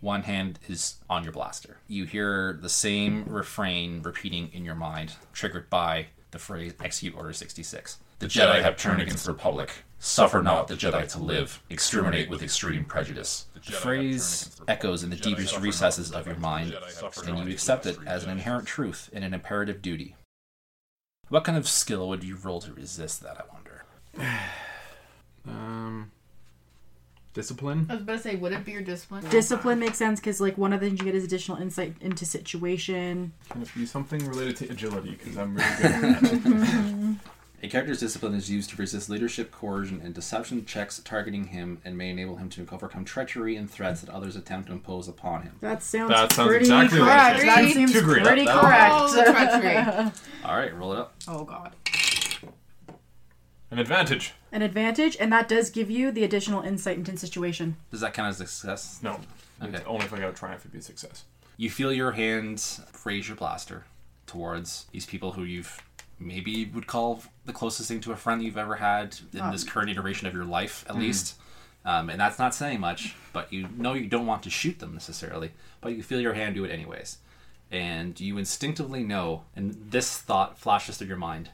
one 0.00 0.22
hand 0.22 0.58
is 0.68 0.96
on 1.08 1.24
your 1.24 1.32
blaster. 1.32 1.78
You 1.88 2.04
hear 2.04 2.58
the 2.60 2.68
same 2.68 3.24
refrain 3.24 4.02
repeating 4.02 4.50
in 4.52 4.64
your 4.64 4.74
mind, 4.74 5.14
triggered 5.32 5.68
by 5.68 6.06
the 6.30 6.38
phrase 6.38 6.74
execute 6.82 7.16
order 7.16 7.32
66. 7.32 7.98
The 8.18 8.26
Jedi 8.26 8.62
have 8.62 8.76
turned 8.76 9.02
against 9.02 9.24
the 9.26 9.32
Republic. 9.32 9.70
Suffer 9.98 10.42
not 10.42 10.68
the 10.68 10.74
Jedi 10.74 11.10
to 11.12 11.18
live. 11.18 11.62
Exterminate 11.70 12.28
with 12.28 12.42
extreme 12.42 12.84
prejudice. 12.84 13.46
The 13.54 13.72
phrase 13.72 14.60
echoes 14.68 15.02
in 15.02 15.10
the 15.10 15.16
deepest 15.16 15.58
recesses 15.58 16.12
of 16.12 16.26
your 16.26 16.36
mind, 16.36 16.76
and 17.26 17.38
you 17.38 17.52
accept 17.52 17.86
it 17.86 17.98
as 18.06 18.22
an 18.24 18.30
inherent 18.30 18.66
truth 18.66 19.10
and 19.12 19.24
an 19.24 19.34
imperative 19.34 19.82
duty. 19.82 20.14
What 21.28 21.44
kind 21.44 21.58
of 21.58 21.66
skill 21.66 22.08
would 22.08 22.22
you 22.22 22.36
roll 22.36 22.60
to 22.60 22.72
resist 22.72 23.22
that, 23.22 23.38
I 23.38 23.52
wonder? 23.52 23.84
Um, 25.48 26.10
discipline. 27.34 27.86
I 27.88 27.92
was 27.92 28.02
about 28.02 28.16
to 28.16 28.18
say, 28.18 28.34
would 28.34 28.52
it 28.52 28.64
be 28.64 28.72
your 28.72 28.82
discipline? 28.82 29.24
Discipline 29.28 29.78
makes 29.78 29.96
sense 29.96 30.18
because 30.18 30.40
like 30.40 30.58
one 30.58 30.72
of 30.72 30.80
the 30.80 30.88
things 30.88 30.98
you 30.98 31.04
get 31.04 31.14
is 31.14 31.22
additional 31.22 31.58
insight 31.58 31.94
into 32.00 32.26
situation. 32.26 33.32
Can 33.50 33.62
it 33.62 33.68
be 33.72 33.86
something 33.86 34.26
related 34.26 34.56
to 34.56 34.70
agility? 34.70 35.10
Because 35.12 35.38
I'm 35.38 35.54
really 35.54 35.68
good 35.76 35.92
at 35.92 36.20
that. 36.20 37.16
A 37.62 37.68
character's 37.68 38.00
discipline 38.00 38.34
is 38.34 38.50
used 38.50 38.70
to 38.70 38.76
resist 38.76 39.08
leadership, 39.08 39.50
coercion, 39.50 40.00
and 40.04 40.14
deception 40.14 40.64
checks 40.66 40.98
targeting 41.02 41.46
him 41.48 41.80
and 41.84 41.96
may 41.96 42.10
enable 42.10 42.36
him 42.36 42.50
to 42.50 42.66
overcome 42.70 43.04
treachery 43.04 43.56
and 43.56 43.68
threats 43.70 44.02
that 44.02 44.10
others 44.10 44.36
attempt 44.36 44.66
to 44.68 44.74
impose 44.74 45.08
upon 45.08 45.42
him. 45.42 45.56
That 45.62 45.82
sounds, 45.82 46.10
That 46.10 46.32
sounds 46.32 46.48
pretty 46.48 46.64
exactly 46.66 46.98
correct. 47.00 47.40
it. 47.40 47.46
That 47.46 47.72
seems 47.72 47.92
too 47.92 48.02
great. 48.02 48.24
pretty 48.24 48.44
That- 48.44 48.60
correct. 48.60 48.92
Oh. 48.94 50.12
All 50.48 50.56
right, 50.56 50.74
roll 50.76 50.92
it 50.92 50.98
up. 50.98 51.14
oh 51.28 51.44
god. 51.44 51.72
An 53.70 53.78
advantage. 53.80 54.32
An 54.52 54.62
advantage, 54.62 55.16
and 55.18 55.32
that 55.32 55.48
does 55.48 55.70
give 55.70 55.90
you 55.90 56.12
the 56.12 56.24
additional 56.24 56.62
insight 56.62 56.98
into 56.98 57.16
situation. 57.16 57.76
Does 57.90 58.00
that 58.00 58.14
count 58.14 58.28
as 58.28 58.40
a 58.40 58.46
success? 58.46 59.00
No. 59.02 59.18
Okay. 59.62 59.76
It's 59.78 59.86
only 59.86 60.04
if 60.04 60.12
I 60.12 60.18
got 60.20 60.30
a 60.30 60.32
triumph, 60.34 60.60
it'd 60.62 60.72
be 60.72 60.78
a 60.78 60.82
success. 60.82 61.24
You 61.56 61.70
feel 61.70 61.92
your 61.92 62.12
hand 62.12 62.62
raise 63.04 63.26
your 63.28 63.36
blaster 63.36 63.84
towards 64.26 64.86
these 64.92 65.06
people 65.06 65.32
who 65.32 65.42
you've 65.44 65.80
maybe 66.18 66.64
would 66.66 66.86
call 66.86 67.22
the 67.44 67.52
closest 67.52 67.88
thing 67.88 68.00
to 68.00 68.12
a 68.12 68.16
friend 68.16 68.42
you've 68.42 68.56
ever 68.56 68.76
had 68.76 69.16
in 69.32 69.50
this 69.50 69.64
current 69.64 69.90
iteration 69.90 70.26
of 70.26 70.34
your 70.34 70.44
life, 70.44 70.84
at 70.88 70.96
least. 70.96 71.36
Um, 71.84 72.10
and 72.10 72.20
that's 72.20 72.38
not 72.38 72.54
saying 72.54 72.80
much, 72.80 73.14
but 73.32 73.52
you 73.52 73.68
know 73.76 73.94
you 73.94 74.08
don't 74.08 74.26
want 74.26 74.42
to 74.42 74.50
shoot 74.50 74.80
them 74.80 74.92
necessarily, 74.92 75.52
but 75.80 75.94
you 75.94 76.02
feel 76.02 76.20
your 76.20 76.34
hand 76.34 76.56
do 76.56 76.64
it 76.64 76.70
anyways. 76.70 77.18
And 77.70 78.18
you 78.18 78.38
instinctively 78.38 79.04
know, 79.04 79.44
and 79.54 79.76
this 79.90 80.18
thought 80.18 80.58
flashes 80.58 80.96
through 80.96 81.08
your 81.08 81.16
mind 81.16 81.50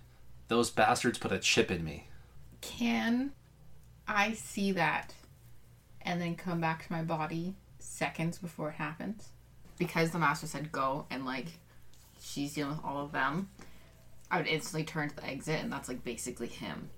those 0.52 0.68
bastards 0.68 1.18
put 1.18 1.32
a 1.32 1.38
chip 1.38 1.70
in 1.70 1.82
me. 1.82 2.06
Can 2.60 3.32
I 4.06 4.34
see 4.34 4.72
that 4.72 5.14
and 6.02 6.20
then 6.20 6.34
come 6.34 6.60
back 6.60 6.86
to 6.86 6.92
my 6.92 7.02
body 7.02 7.54
seconds 7.78 8.36
before 8.36 8.68
it 8.68 8.74
happens? 8.74 9.30
Because 9.78 10.10
the 10.10 10.18
master 10.18 10.46
said 10.46 10.70
go 10.70 11.06
and 11.10 11.24
like 11.24 11.46
she's 12.20 12.52
dealing 12.52 12.76
with 12.76 12.84
all 12.84 13.02
of 13.02 13.12
them, 13.12 13.48
I 14.32 14.38
would 14.38 14.48
instantly 14.48 14.84
turn 14.84 15.10
to 15.10 15.16
the 15.16 15.26
exit 15.26 15.60
and 15.62 15.72
that's 15.72 15.88
like 15.88 16.02
basically 16.02 16.48
him. 16.48 16.90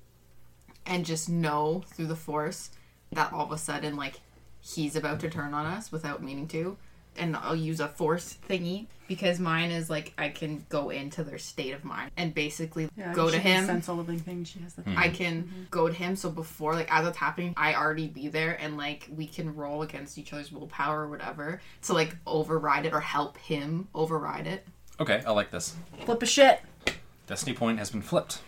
And 0.87 1.05
just 1.05 1.29
know 1.29 1.83
through 1.89 2.07
the 2.07 2.17
force 2.17 2.71
that 3.13 3.33
all 3.33 3.45
of 3.45 3.53
a 3.53 3.59
sudden 3.59 3.97
like 3.97 4.21
he's 4.61 4.97
about 4.97 5.21
to 5.21 5.29
turn 5.29 5.53
on 5.53 5.67
us 5.67 5.93
without 5.93 6.23
meaning 6.23 6.49
to. 6.49 6.77
And 7.17 7.37
I'll 7.37 7.55
use 7.55 7.81
a 7.81 7.89
force 7.89 8.39
thingy 8.49 8.87
because 9.07 9.39
mine 9.39 9.71
is 9.71 9.89
like 9.89 10.13
I 10.19 10.31
can 10.31 10.65
go 10.69 10.91
into 10.91 11.23
their 11.23 11.39
state 11.39 11.73
of 11.73 11.85
mind 11.85 12.11
and 12.17 12.35
basically 12.35 12.89
go 13.15 13.31
to 13.31 13.39
him. 13.39 13.67
Sense 13.67 13.89
all 13.89 13.97
living 13.97 14.19
things. 14.19 14.49
She 14.49 14.59
has 14.61 14.75
the. 14.75 14.83
Hmm. 14.83 14.99
I 14.99 15.09
can 15.11 15.45
mm-hmm. 15.45 15.63
go 15.71 15.87
to 15.89 15.95
him. 15.95 16.17
So 16.17 16.29
before, 16.31 16.75
like, 16.75 16.93
as 16.93 17.07
it's 17.07 17.17
happening, 17.17 17.55
I 17.57 17.75
already 17.75 18.09
be 18.09 18.27
there, 18.27 18.61
and 18.61 18.77
like 18.77 19.09
we 19.15 19.29
can 19.29 19.55
roll 19.55 19.83
against 19.83 20.19
each 20.19 20.33
other's 20.33 20.51
willpower 20.51 21.03
or 21.03 21.09
whatever 21.09 21.61
to 21.83 21.93
like 21.93 22.17
override 22.27 22.87
it 22.87 22.93
or 22.93 23.01
help 23.01 23.39
him 23.39 23.87
override 23.95 24.49
it. 24.49 24.67
Okay, 25.01 25.23
I 25.27 25.33
like 25.33 25.51
this. 25.51 25.75
Flip 26.05 26.23
a 26.23 26.27
shit. 26.27 26.61
Destiny 27.27 27.57
point 27.57 27.79
has 27.79 27.91
been 27.91 28.03
flipped. 28.03 28.41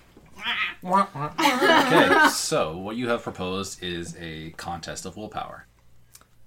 Okay, 0.85 2.29
so 2.31 2.77
what 2.77 2.97
you 2.97 3.09
have 3.09 3.23
proposed 3.23 3.83
is 3.83 4.15
a 4.19 4.51
contest 4.51 5.07
of 5.07 5.17
willpower. 5.17 5.67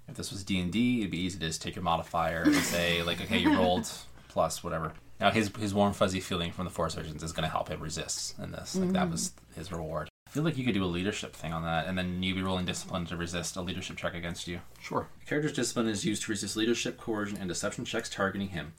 If 0.07 0.15
this 0.15 0.31
was 0.31 0.43
D 0.43 0.59
and 0.59 0.71
D, 0.71 0.99
it'd 0.99 1.11
be 1.11 1.19
easy 1.19 1.39
to 1.39 1.47
just 1.47 1.61
take 1.61 1.75
your 1.75 1.83
modifier 1.83 2.43
and 2.43 2.55
say 2.55 3.03
like, 3.03 3.21
okay, 3.21 3.37
you 3.37 3.55
rolled 3.55 3.91
plus 4.27 4.63
whatever. 4.63 4.93
Now 5.19 5.31
his 5.31 5.51
his 5.59 5.73
warm 5.73 5.93
fuzzy 5.93 6.19
feeling 6.19 6.51
from 6.51 6.65
the 6.65 6.71
Force 6.71 6.95
Visions 6.95 7.23
is 7.23 7.31
going 7.31 7.43
to 7.43 7.49
help 7.49 7.69
him 7.69 7.81
resist 7.81 8.39
in 8.39 8.51
this. 8.51 8.75
Like 8.75 8.93
that 8.93 9.09
was 9.09 9.31
mm. 9.31 9.57
his 9.57 9.71
reward. 9.71 10.09
I 10.27 10.31
feel 10.31 10.43
like 10.43 10.57
you 10.57 10.63
could 10.63 10.75
do 10.75 10.83
a 10.83 10.85
leadership 10.85 11.35
thing 11.35 11.53
on 11.53 11.63
that, 11.63 11.87
and 11.87 11.97
then 11.97 12.21
you'd 12.21 12.35
be 12.35 12.43
rolling 12.43 12.65
discipline 12.65 13.07
to 13.07 13.17
resist 13.17 13.55
a 13.55 13.61
leadership 13.61 13.97
check 13.97 14.13
against 14.13 14.47
you. 14.47 14.61
Sure. 14.79 15.07
The 15.21 15.25
character's 15.25 15.53
discipline 15.53 15.87
is 15.87 16.05
used 16.05 16.21
to 16.23 16.31
resist 16.31 16.55
leadership, 16.55 16.99
coercion, 16.99 17.37
and 17.37 17.49
deception 17.49 17.83
checks 17.83 18.09
targeting 18.09 18.49
him, 18.49 18.73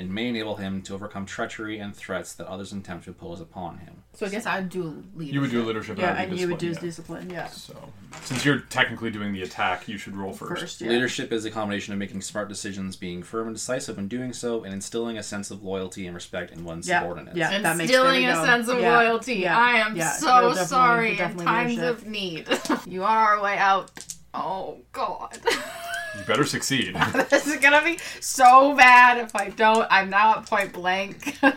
and 0.00 0.12
may 0.12 0.28
enable 0.28 0.56
him 0.56 0.82
to 0.82 0.94
overcome 0.94 1.26
treachery 1.26 1.78
and 1.78 1.94
threats 1.94 2.32
that 2.34 2.46
others 2.46 2.72
attempt 2.72 3.04
to 3.04 3.10
impose 3.10 3.40
upon 3.40 3.78
him. 3.78 4.02
So 4.14 4.26
I 4.26 4.30
guess 4.30 4.46
I'd 4.46 4.68
do 4.70 5.04
leadership. 5.14 5.34
You 5.34 5.40
would 5.42 5.50
do 5.50 5.62
leadership. 5.64 5.98
Yeah, 5.98 6.14
and 6.14 6.30
do 6.30 6.36
you 6.36 6.48
would 6.48 6.58
do 6.58 6.74
discipline, 6.74 7.30
yeah. 7.30 7.44
discipline. 7.46 7.80
Yeah. 7.80 8.16
So, 8.16 8.22
since 8.24 8.44
you're 8.44 8.58
technically 8.60 9.10
doing 9.10 9.32
the 9.32 9.42
attack, 9.42 9.86
you 9.86 9.98
should 9.98 10.16
roll 10.16 10.32
first. 10.32 10.60
First, 10.60 10.80
yeah. 10.80 10.88
Leadership 10.90 11.30
is 11.32 11.44
a 11.44 11.50
combination 11.50 11.92
of 11.92 11.98
making 11.98 12.22
smart 12.22 12.48
decisions, 12.48 12.96
being 12.96 13.22
firm 13.22 13.46
and 13.46 13.54
decisive 13.54 13.98
in 13.98 14.08
doing 14.08 14.32
so, 14.32 14.64
and 14.64 14.72
instilling 14.74 15.18
a 15.18 15.22
sense 15.22 15.50
of 15.50 15.62
loyalty 15.62 16.06
and 16.06 16.14
respect 16.14 16.50
in 16.50 16.64
one's 16.64 16.88
Yeah, 16.88 17.00
subordinates. 17.00 17.36
yeah. 17.38 17.60
that 17.60 17.76
makes- 17.76 17.90
Instilling 17.90 18.16
we 18.22 18.26
a 18.26 18.34
go. 18.34 18.44
sense 18.44 18.68
of 18.68 18.80
Yeah, 18.80 18.96
loyalty. 18.96 19.34
yeah, 19.36 19.56
I 19.58 19.72
am 19.78 19.96
yeah. 19.96 20.12
so 20.12 20.26
definitely- 20.26 20.64
sorry 20.66 21.16
you're 21.18 21.28
in 21.28 21.36
times 21.36 21.70
leadership. 21.76 21.98
of 21.98 22.06
need. 22.06 22.48
you 22.86 23.04
are 23.04 23.36
our 23.36 23.42
way 23.42 23.56
out. 23.58 23.90
Oh 24.32 24.78
God, 24.92 25.36
You 26.20 26.26
better 26.26 26.44
succeed. 26.44 26.94
this 27.30 27.46
is 27.46 27.56
gonna 27.56 27.82
be 27.82 27.98
so 28.20 28.74
bad 28.76 29.18
if 29.18 29.34
I 29.34 29.48
don't. 29.50 29.86
I'm 29.90 30.10
now 30.10 30.36
at 30.36 30.46
point 30.46 30.72
blank. 30.72 31.38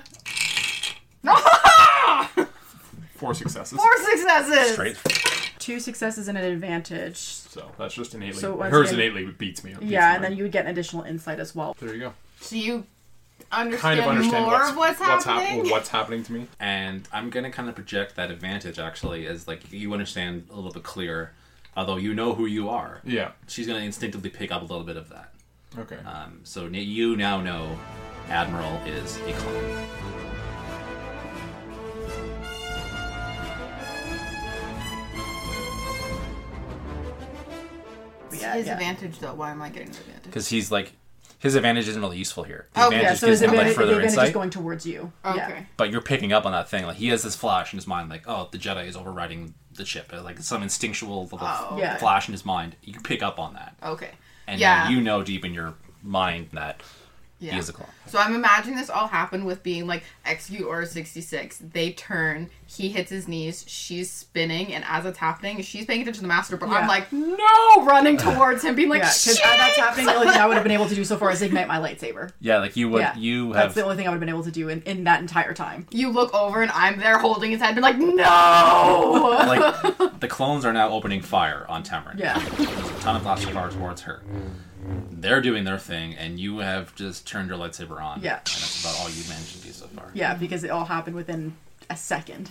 Four 3.15 3.33
successes. 3.33 3.77
Four 3.79 3.97
successes. 3.97 4.73
Straight. 4.73 4.97
Two 5.59 5.79
successes 5.79 6.27
and 6.27 6.37
an 6.37 6.43
advantage. 6.45 7.17
So 7.17 7.71
that's 7.77 7.93
just 7.93 8.13
innately. 8.15 8.39
So 8.39 8.55
once 8.55 8.71
hers 8.71 8.89
again- 8.91 8.99
innately 9.01 9.25
beats 9.31 9.63
me. 9.63 9.71
beats 9.73 9.83
Yeah, 9.83 10.09
me. 10.11 10.15
and 10.15 10.23
then 10.23 10.35
you 10.37 10.43
would 10.43 10.51
get 10.51 10.65
an 10.65 10.71
additional 10.71 11.03
insight 11.03 11.39
as 11.39 11.55
well. 11.55 11.75
There 11.79 11.93
you 11.93 11.99
go. 12.01 12.13
So 12.41 12.55
you 12.57 12.85
understand, 13.51 13.81
Kind 13.81 13.99
of 14.01 14.07
understand 14.07 14.43
more 14.45 14.53
what's, 14.53 14.69
of 14.71 14.77
what's, 14.77 14.99
what's 14.99 15.25
hap- 15.25 15.41
happening. 15.41 15.69
what's 15.71 15.89
happening 15.89 16.23
to 16.23 16.33
me. 16.33 16.47
And 16.59 17.07
I'm 17.13 17.29
gonna 17.29 17.51
kind 17.51 17.69
of 17.69 17.75
project 17.75 18.15
that 18.17 18.29
advantage 18.31 18.79
actually 18.79 19.25
as 19.27 19.47
like 19.47 19.71
you 19.71 19.93
understand 19.93 20.47
a 20.51 20.55
little 20.55 20.71
bit 20.71 20.83
clearer, 20.83 21.31
although 21.75 21.97
you 21.97 22.13
know 22.13 22.33
who 22.33 22.45
you 22.45 22.69
are. 22.69 22.99
Yeah. 23.03 23.31
She's 23.47 23.67
gonna 23.67 23.79
instinctively 23.79 24.29
pick 24.29 24.51
up 24.51 24.61
a 24.61 24.65
little 24.65 24.83
bit 24.85 24.97
of 24.97 25.09
that. 25.09 25.33
Okay. 25.77 25.97
Um, 26.05 26.41
so 26.43 26.65
n- 26.65 26.73
you 26.75 27.15
now 27.15 27.41
know 27.41 27.77
Admiral 28.29 28.77
is 28.85 29.17
a 29.27 29.33
clone. 29.33 29.87
Yeah, 38.31 38.55
His 38.55 38.65
yeah. 38.67 38.73
advantage 38.73 39.19
though. 39.19 39.33
Why 39.35 39.51
am 39.51 39.61
I 39.61 39.69
getting 39.69 39.91
the 39.91 39.97
advantage? 39.99 40.23
Because 40.23 40.47
he's 40.47 40.71
like, 40.71 40.93
his 41.39 41.55
advantage 41.55 41.87
isn't 41.87 42.01
really 42.01 42.17
useful 42.17 42.43
here. 42.43 42.67
The 42.73 42.81
Oh, 42.81 42.85
advantage 42.87 43.03
Yeah, 43.05 43.13
so 43.15 43.27
gives 43.27 43.39
his 43.39 43.49
him 43.49 43.55
like 43.55 43.67
advantage, 43.67 43.75
the 43.75 43.81
further 43.81 44.01
advantage 44.01 44.27
is 44.29 44.33
going 44.33 44.49
towards 44.49 44.85
you. 44.85 45.11
Okay. 45.25 45.37
Yeah. 45.37 45.63
but 45.77 45.91
you're 45.91 46.01
picking 46.01 46.33
up 46.33 46.45
on 46.45 46.51
that 46.51 46.67
thing. 46.69 46.85
Like 46.85 46.95
he 46.97 47.09
has 47.09 47.21
this 47.23 47.35
flash 47.35 47.73
in 47.73 47.77
his 47.77 47.85
mind, 47.87 48.09
like, 48.09 48.23
oh, 48.27 48.49
the 48.51 48.57
Jedi 48.57 48.87
is 48.87 48.95
overriding 48.95 49.53
the 49.75 49.85
ship. 49.85 50.11
Uh, 50.13 50.21
Like 50.21 50.39
some 50.39 50.63
instinctual 50.63 51.23
little 51.23 51.39
Oh. 51.41 51.77
Yeah. 51.79 51.97
flash 51.97 52.27
in 52.27 52.33
his 52.33 52.45
mind. 52.45 52.75
You 52.83 52.99
pick 52.99 53.21
up 53.23 53.39
on 53.39 53.53
that, 53.53 53.75
Okay. 53.83 54.11
and 54.47 54.59
Yeah. 54.59 54.89
you 54.89 55.01
know 55.01 55.23
deep 55.23 55.43
in 55.45 55.53
your 55.53 55.75
mind 56.01 56.49
that 56.53 56.81
Yeah. 57.43 57.53
he 57.53 57.59
is 57.59 57.67
a 57.69 57.73
clone. 57.73 57.89
So 58.07 58.19
I'm 58.19 58.33
imagining 58.35 58.77
this 58.77 58.89
all 58.89 59.07
happened 59.07 59.45
with 59.45 59.63
being 59.63 59.85
like 59.85 60.03
execute 60.25 60.65
order 60.65 60.85
66. 60.85 61.57
They 61.73 61.91
turn, 61.91 62.49
he 62.67 62.89
hits 62.89 63.09
his 63.09 63.27
knees, 63.27 63.65
she's 63.67 64.09
spinning, 64.09 64.73
and 64.73 64.83
as 64.87 65.05
it's 65.05 65.17
happening, 65.17 65.61
she's 65.61 65.85
paying 65.85 66.01
attention 66.01 66.19
to 66.19 66.21
the 66.21 66.27
master, 66.27 66.55
but 66.57 66.69
I'm 66.69 66.87
like, 66.87 67.11
no, 67.11 67.83
running 67.85 68.17
towards 68.27 68.63
him, 68.63 68.75
being 68.75 68.87
like, 68.89 68.99
Yeah, 69.01 69.07
because 69.09 69.35
shit! 69.37 69.43
that's 69.43 69.75
happening. 69.77 70.05
The 70.05 70.13
only 70.15 70.27
thing 70.31 70.39
I 70.41 70.45
would 70.47 70.53
have 70.55 70.63
been 70.63 70.71
able 70.71 70.87
to 70.87 70.95
do 70.95 71.03
so 71.03 71.17
far 71.17 71.31
is 71.31 71.41
ignite 71.41 71.67
my 71.67 71.77
lightsaber. 71.79 72.31
Yeah, 72.39 72.59
like 72.59 72.77
you 72.77 72.87
would. 72.89 72.99
yeah, 73.01 73.15
You 73.17 73.51
That's 73.53 73.65
have 73.65 73.73
the 73.75 73.83
only 73.83 73.95
thing 73.97 74.07
I 74.07 74.11
would 74.11 74.15
have 74.15 74.19
been 74.21 74.29
able 74.29 74.43
to 74.43 74.51
do 74.51 74.69
in, 74.69 74.81
in 74.83 75.03
that 75.03 75.19
entire 75.19 75.53
time. 75.53 75.87
You 75.91 76.09
look 76.11 76.33
over 76.33 76.61
and 76.61 76.71
I'm 76.71 76.99
there 76.99 77.17
holding 77.17 77.51
his 77.51 77.59
head, 77.61 77.75
being 77.75 77.83
like, 77.83 77.97
no! 77.97 78.13
like 79.99 80.19
the 80.19 80.27
clones 80.27 80.65
are 80.65 80.73
now 80.73 80.89
opening 80.89 81.21
fire 81.21 81.65
on 81.67 81.83
Tamara. 81.83 82.15
Yeah. 82.17 82.39
There's 82.39 82.69
a 82.69 82.99
ton 83.01 83.15
of 83.17 83.23
blaster 83.23 83.49
fire 83.51 83.69
towards 83.69 84.01
her. 84.03 84.21
They're 85.11 85.41
doing 85.41 85.63
their 85.63 85.77
thing, 85.79 86.15
and 86.15 86.39
you 86.39 86.59
have 86.59 86.93
just 86.95 87.25
turned 87.27 87.49
your 87.49 87.57
lightsaber 87.57 88.01
on. 88.01 88.21
Yeah. 88.21 88.37
And 88.37 88.45
that's 88.45 88.81
about 88.83 88.99
all 88.99 89.09
you've 89.09 89.29
managed 89.29 89.55
to 89.55 89.61
do 89.65 89.71
so 89.71 89.87
far. 89.87 90.11
Yeah, 90.13 90.33
because 90.35 90.63
it 90.63 90.69
all 90.69 90.85
happened 90.85 91.15
within 91.15 91.55
a 91.89 91.95
second. 91.95 92.49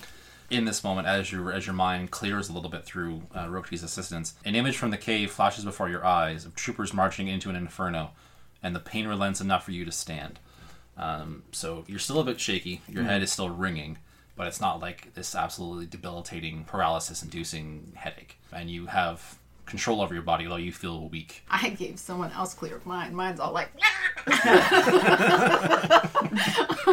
in 0.50 0.64
this 0.66 0.84
moment, 0.84 1.06
as 1.08 1.32
your 1.32 1.52
as 1.52 1.66
your 1.66 1.74
mind 1.74 2.10
clears 2.10 2.48
a 2.48 2.52
little 2.52 2.70
bit 2.70 2.84
through 2.84 3.22
uh, 3.34 3.46
Rok'ti's 3.46 3.82
assistance, 3.82 4.34
an 4.44 4.54
image 4.54 4.76
from 4.76 4.90
the 4.90 4.98
cave 4.98 5.30
flashes 5.30 5.64
before 5.64 5.88
your 5.88 6.04
eyes 6.04 6.44
of 6.44 6.54
troopers 6.54 6.92
marching 6.92 7.28
into 7.28 7.48
an 7.50 7.56
inferno, 7.56 8.10
and 8.62 8.74
the 8.76 8.80
pain 8.80 9.06
relents 9.06 9.40
enough 9.40 9.64
for 9.64 9.72
you 9.72 9.84
to 9.84 9.92
stand. 9.92 10.38
Um, 10.96 11.44
so 11.52 11.84
you're 11.88 11.98
still 11.98 12.20
a 12.20 12.24
bit 12.24 12.38
shaky. 12.38 12.82
Your 12.86 13.04
head 13.04 13.22
is 13.22 13.32
still 13.32 13.48
ringing, 13.48 13.96
but 14.36 14.46
it's 14.46 14.60
not 14.60 14.78
like 14.80 15.14
this 15.14 15.34
absolutely 15.34 15.86
debilitating, 15.86 16.64
paralysis-inducing 16.64 17.92
headache. 17.96 18.36
And 18.52 18.70
you 18.70 18.86
have 18.86 19.38
control 19.66 20.01
over 20.01 20.12
your 20.14 20.22
body, 20.22 20.44
although 20.44 20.57
you 20.57 20.72
feel 20.72 21.09
weak. 21.09 21.44
I 21.51 21.70
gave 21.70 21.98
someone 21.98 22.31
else 22.33 22.55
clear 22.55 22.77
of 22.77 22.87
mine. 22.87 23.14
Mine's 23.14 23.40
all 23.40 23.53
like, 23.53 23.70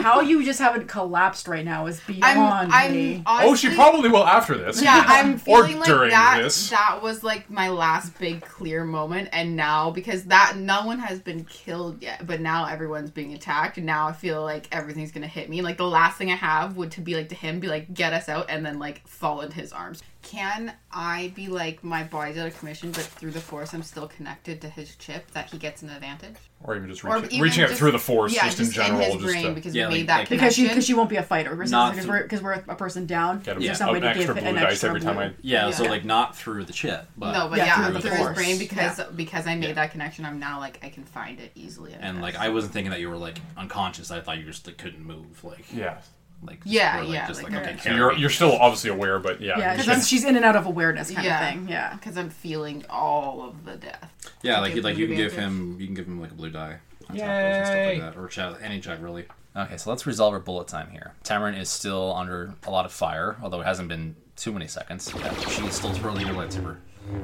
How 0.01 0.21
you 0.21 0.43
just 0.43 0.59
haven't 0.59 0.87
collapsed 0.87 1.47
right 1.47 1.65
now 1.65 1.87
is 1.87 2.01
I'm, 2.07 2.13
beyond 2.15 2.71
I'm 2.71 2.91
me. 2.91 3.23
oh, 3.25 3.55
she 3.55 3.73
probably 3.75 4.09
will 4.09 4.25
after 4.25 4.57
this. 4.57 4.81
Yeah, 4.81 5.03
I'm 5.07 5.33
or 5.33 5.39
feeling 5.39 5.79
like 5.79 5.87
during 5.87 6.11
that. 6.11 6.41
this. 6.41 6.69
That 6.69 7.01
was 7.01 7.23
like 7.23 7.49
my 7.49 7.69
last 7.69 8.17
big 8.17 8.41
clear 8.41 8.83
moment, 8.83 9.29
and 9.33 9.55
now 9.55 9.91
because 9.91 10.25
that 10.25 10.55
no 10.57 10.85
one 10.85 10.99
has 10.99 11.19
been 11.19 11.43
killed 11.45 12.01
yet, 12.01 12.25
but 12.25 12.39
now 12.39 12.65
everyone's 12.65 13.11
being 13.11 13.33
attacked, 13.33 13.77
and 13.77 13.85
now 13.85 14.07
I 14.07 14.13
feel 14.13 14.41
like 14.41 14.67
everything's 14.71 15.11
gonna 15.11 15.27
hit 15.27 15.49
me. 15.49 15.61
Like 15.61 15.77
the 15.77 15.87
last 15.87 16.17
thing 16.17 16.31
I 16.31 16.35
have 16.35 16.77
would 16.77 16.91
to 16.91 17.01
be 17.01 17.15
like 17.15 17.29
to 17.29 17.35
him, 17.35 17.59
be 17.59 17.67
like 17.67 17.93
get 17.93 18.13
us 18.13 18.29
out, 18.29 18.49
and 18.49 18.65
then 18.65 18.79
like 18.79 19.05
fall 19.07 19.41
into 19.41 19.55
his 19.55 19.73
arms. 19.73 20.01
Can 20.29 20.71
I 20.91 21.31
be 21.35 21.47
like 21.47 21.83
my 21.83 22.03
body's 22.03 22.37
out 22.37 22.45
of 22.45 22.59
commission, 22.59 22.91
but 22.91 23.01
through 23.01 23.31
the 23.31 23.39
force 23.39 23.73
I'm 23.73 23.81
still 23.81 24.07
connected 24.07 24.61
to 24.61 24.69
his 24.69 24.95
chip 24.97 25.31
that 25.31 25.49
he 25.49 25.57
gets 25.57 25.81
an 25.81 25.89
advantage? 25.89 26.35
Or 26.63 26.75
even 26.75 26.87
just 26.87 27.03
Or 27.03 27.15
reach, 27.17 27.31
even 27.31 27.41
reaching 27.41 27.63
out 27.63 27.71
through 27.71 27.91
the 27.93 27.97
force, 27.99 28.31
yeah, 28.35 28.45
just, 28.45 28.59
in 28.59 28.69
general, 28.69 29.01
his 29.01 29.13
just 29.15 29.25
brain 29.25 29.43
to 29.45 29.51
because 29.53 29.73
Yeah, 29.73 29.85
we 29.87 29.93
like- 29.93 29.99
made 30.01 30.07
that 30.09 30.17
like- 30.19 30.27
connection. 30.27 30.45
because 30.45 30.57
you 30.59 30.67
because 30.67 30.89
you 30.89 30.97
won't 30.97 31.09
be 31.09 31.15
a 31.15 31.23
fighter 31.23 31.55
because 31.55 31.71
Not 31.71 31.93
because 31.93 32.05
we're, 32.07 32.27
'cause 32.27 32.41
we're 32.43 32.51
a 32.51 32.75
person 32.75 33.07
down. 33.07 33.39
get 33.39 33.55
him 33.55 33.63
Yeah. 33.63 33.69
yeah. 33.69 33.73
somebody 33.73 34.05
an 34.05 34.13
to 34.13 34.19
give 34.19 34.35
blue 34.35 34.45
an 34.45 34.55
dice 34.55 34.71
extra 34.73 34.89
every 34.89 35.01
time. 35.01 35.17
I. 35.17 35.31
Yeah, 35.41 35.71
so 35.71 35.85
like 35.85 36.05
not 36.05 36.35
through 36.35 36.65
the 36.65 36.73
chip, 36.73 37.07
but 37.17 37.31
no, 37.31 37.47
but 37.49 37.57
Yeah, 37.57 37.65
yeah, 37.65 37.85
through 37.89 38.01
through, 38.01 38.09
the 38.11 38.15
his 38.17 38.29
brain 38.35 38.59
because 38.59 38.99
Yeah. 38.99 39.05
because 39.15 39.47
I 39.47 39.55
made 39.55 39.69
Yeah. 39.69 39.73
that 39.73 39.91
connection. 39.91 40.25
I'm 40.25 40.37
now 40.37 40.59
like 40.59 40.77
I 40.83 40.89
can 40.89 41.05
find 41.05 41.39
it 41.39 41.51
easily. 41.55 41.95
I 41.95 41.97
and 42.01 42.17
guess. 42.17 42.21
like 42.21 42.35
I 42.35 42.49
wasn't 42.49 42.73
thinking 42.73 42.91
that 42.91 42.99
you 42.99 43.09
were 43.09 43.17
like 43.17 43.39
unconscious. 43.57 44.11
I 44.11 44.19
thought 44.21 44.37
you 44.37 44.43
just 44.43 44.67
like 44.67 44.77
couldn't 44.77 45.03
move. 45.03 45.43
Like 45.43 45.65
Yeah. 45.73 45.95
Like 46.41 46.61
Yeah, 46.63 47.01
were, 47.01 47.11
yeah, 47.13 47.27
just 47.27 47.43
like, 47.43 47.51
like, 47.51 47.63
yeah. 47.65 47.71
okay, 47.71 47.89
So 47.89 47.95
you're 47.95 48.13
you're 48.13 48.29
still 48.29 48.53
obviously 48.53 48.89
aware, 48.89 49.19
but 49.19 49.41
yeah. 49.41 49.57
Yeah, 49.59 49.77
because 49.77 50.07
she's 50.07 50.23
in 50.23 50.35
and 50.35 50.45
out 50.45 50.55
of 50.55 50.65
awareness 50.65 51.11
kind 51.11 51.25
Yeah. 51.25 51.47
of 51.49 51.53
thing. 51.53 51.67
Yeah. 51.69 51.93
because 51.95 52.17
I'm 52.17 52.29
feeling 52.29 52.85
all 52.89 53.41
of 53.43 53.65
the 53.65 53.75
death. 53.75 54.13
Yeah, 54.41 54.59
like 54.61 54.75
you 54.75 54.81
like 54.81 54.97
you 54.97 55.07
can 55.07 55.17
give 55.17 55.33
him 55.33 55.77
you 55.79 55.85
can 55.85 55.95
give 55.95 56.07
him 56.07 56.21
like 56.21 56.31
a 56.31 56.35
blue 56.35 56.49
die 56.49 56.79
on 57.09 57.15
tap 57.17 57.65
stuff 57.65 57.75
Yay. 57.75 57.99
like 57.99 58.13
that, 58.15 58.19
or 58.19 58.27
chat 58.27 58.57
any 58.61 58.79
check 58.79 58.99
really. 59.01 59.25
Okay, 59.55 59.77
so 59.77 59.89
let's 59.89 60.05
resolve 60.07 60.33
our 60.33 60.39
bullet 60.39 60.67
time 60.67 60.89
here. 60.91 61.13
Tamarin 61.23 61.59
is 61.59 61.69
still 61.69 62.13
under 62.15 62.53
a 62.65 62.71
lot 62.71 62.85
of 62.85 62.91
fire, 62.93 63.35
although 63.41 63.59
it 63.61 63.65
hasn't 63.65 63.89
been 63.89 64.15
too 64.35 64.51
many 64.53 64.67
seconds. 64.67 65.11
Yeah, 65.17 65.33
She's 65.49 65.73
still 65.73 65.93
twirling 65.93 66.27
her 66.27 66.33
lightsaber, 66.33 66.77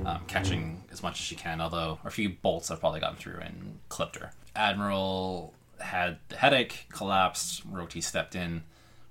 um, 0.06 0.21
catching 0.28 0.84
as 0.91 1.01
much 1.04 1.13
as 1.19 1.25
she 1.25 1.36
can. 1.36 1.62
Although 1.62 1.99
a 2.04 2.10
few 2.10 2.30
bolts 2.30 2.67
have 2.69 2.80
probably 2.82 2.99
gotten 2.99 3.15
through 3.15 3.39
and 3.41 3.78
clipped 3.89 4.17
her. 4.17 4.32
Admiral 4.56 5.54
had 5.80 6.17
the 6.30 6.38
headache, 6.38 6.88
collapsed. 6.89 7.71
Rok'ti 7.71 8.01
stepped 8.04 8.36
in, 8.36 8.63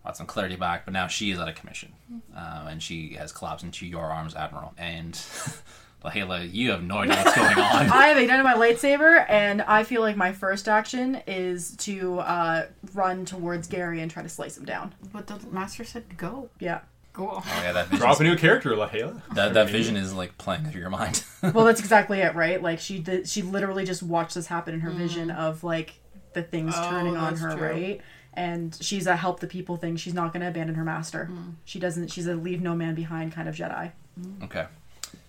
brought 0.05 0.17
some 0.17 0.27
clarity 0.27 0.55
back, 0.57 0.85
but 0.85 0.93
now 0.93 1.09
she 1.09 1.33
is 1.33 1.41
out 1.41 1.49
of 1.49 1.57
commission, 1.57 1.93
um, 2.37 2.69
and 2.69 2.81
she 2.83 3.15
has 3.15 3.33
collapsed 3.33 3.65
into 3.65 3.87
your 3.87 4.03
arms, 4.05 4.37
Admiral. 4.37 4.73
And 4.79 5.15
Leh'la, 6.05 6.53
you 6.53 6.71
have 6.71 6.83
no 6.83 6.99
idea 6.99 7.17
what's 7.17 7.35
going 7.35 7.59
on. 7.59 7.87
I 7.91 8.09
have 8.09 8.19
ignited 8.19 8.45
my 8.45 8.55
lightsaber, 8.55 9.25
and 9.29 9.63
I 9.63 9.83
feel 9.85 10.03
like 10.03 10.17
my 10.17 10.33
first 10.33 10.69
action 10.69 11.23
is 11.27 11.75
to 11.79 12.19
uh, 12.21 12.67
run 12.93 13.25
towards 13.25 13.67
Gary 13.67 14.01
and 14.03 14.11
try 14.11 14.23
to 14.23 14.29
slice 14.29 14.59
him 14.59 14.67
down. 14.67 14.95
But 15.13 15.27
the 15.27 15.39
master 15.51 15.83
said 15.85 16.17
go. 16.19 16.51
Yeah. 16.61 16.81
Go. 17.15 17.31
Oh 17.37 17.61
yeah, 17.63 17.73
that 17.73 17.87
vision. 17.87 18.01
drop 18.01 18.21
a 18.21 18.25
new 18.25 18.37
character, 18.37 18.71
Leh'la. 18.71 19.23
That, 19.35 19.55
that 19.55 19.71
vision 19.71 19.97
is 19.97 20.13
like 20.13 20.37
playing 20.37 20.67
through 20.67 20.81
your 20.83 20.91
mind. 20.91 21.25
Well, 21.55 21.67
that's 21.67 21.79
exactly 21.81 22.21
it, 22.21 22.35
right? 22.35 22.63
Like 22.63 22.81
she 22.81 22.99
did. 22.99 23.29
She 23.29 23.43
literally 23.43 23.85
just 23.85 24.03
watched 24.03 24.35
this 24.35 24.47
happen 24.47 24.73
in 24.73 24.81
her 24.81 24.91
vision 24.91 25.31
of 25.31 25.63
like 25.63 25.93
the 26.33 26.43
things 26.43 26.73
Oh, 26.75 26.91
turning 26.91 27.19
on 27.19 27.37
her, 27.37 27.55
true. 27.55 27.67
right? 27.69 28.01
And 28.37 28.77
she's 28.81 29.07
a 29.07 29.17
help 29.17 29.41
the 29.41 29.47
people 29.47 29.77
thing. 29.77 29.97
She's 29.97 30.15
not 30.15 30.33
going 30.33 30.41
to 30.43 30.49
abandon 30.49 30.75
her 30.75 30.85
master. 30.85 31.29
Mm. 31.31 31.53
She 31.65 31.79
doesn't. 31.79 32.11
She's 32.11 32.27
a 32.27 32.35
leave 32.35 32.61
no 32.61 32.75
man 32.75 32.95
behind 32.95 33.33
kind 33.33 33.49
of 33.49 33.55
Jedi. 33.55 33.93
Mm. 34.21 34.45
okay. 34.45 34.67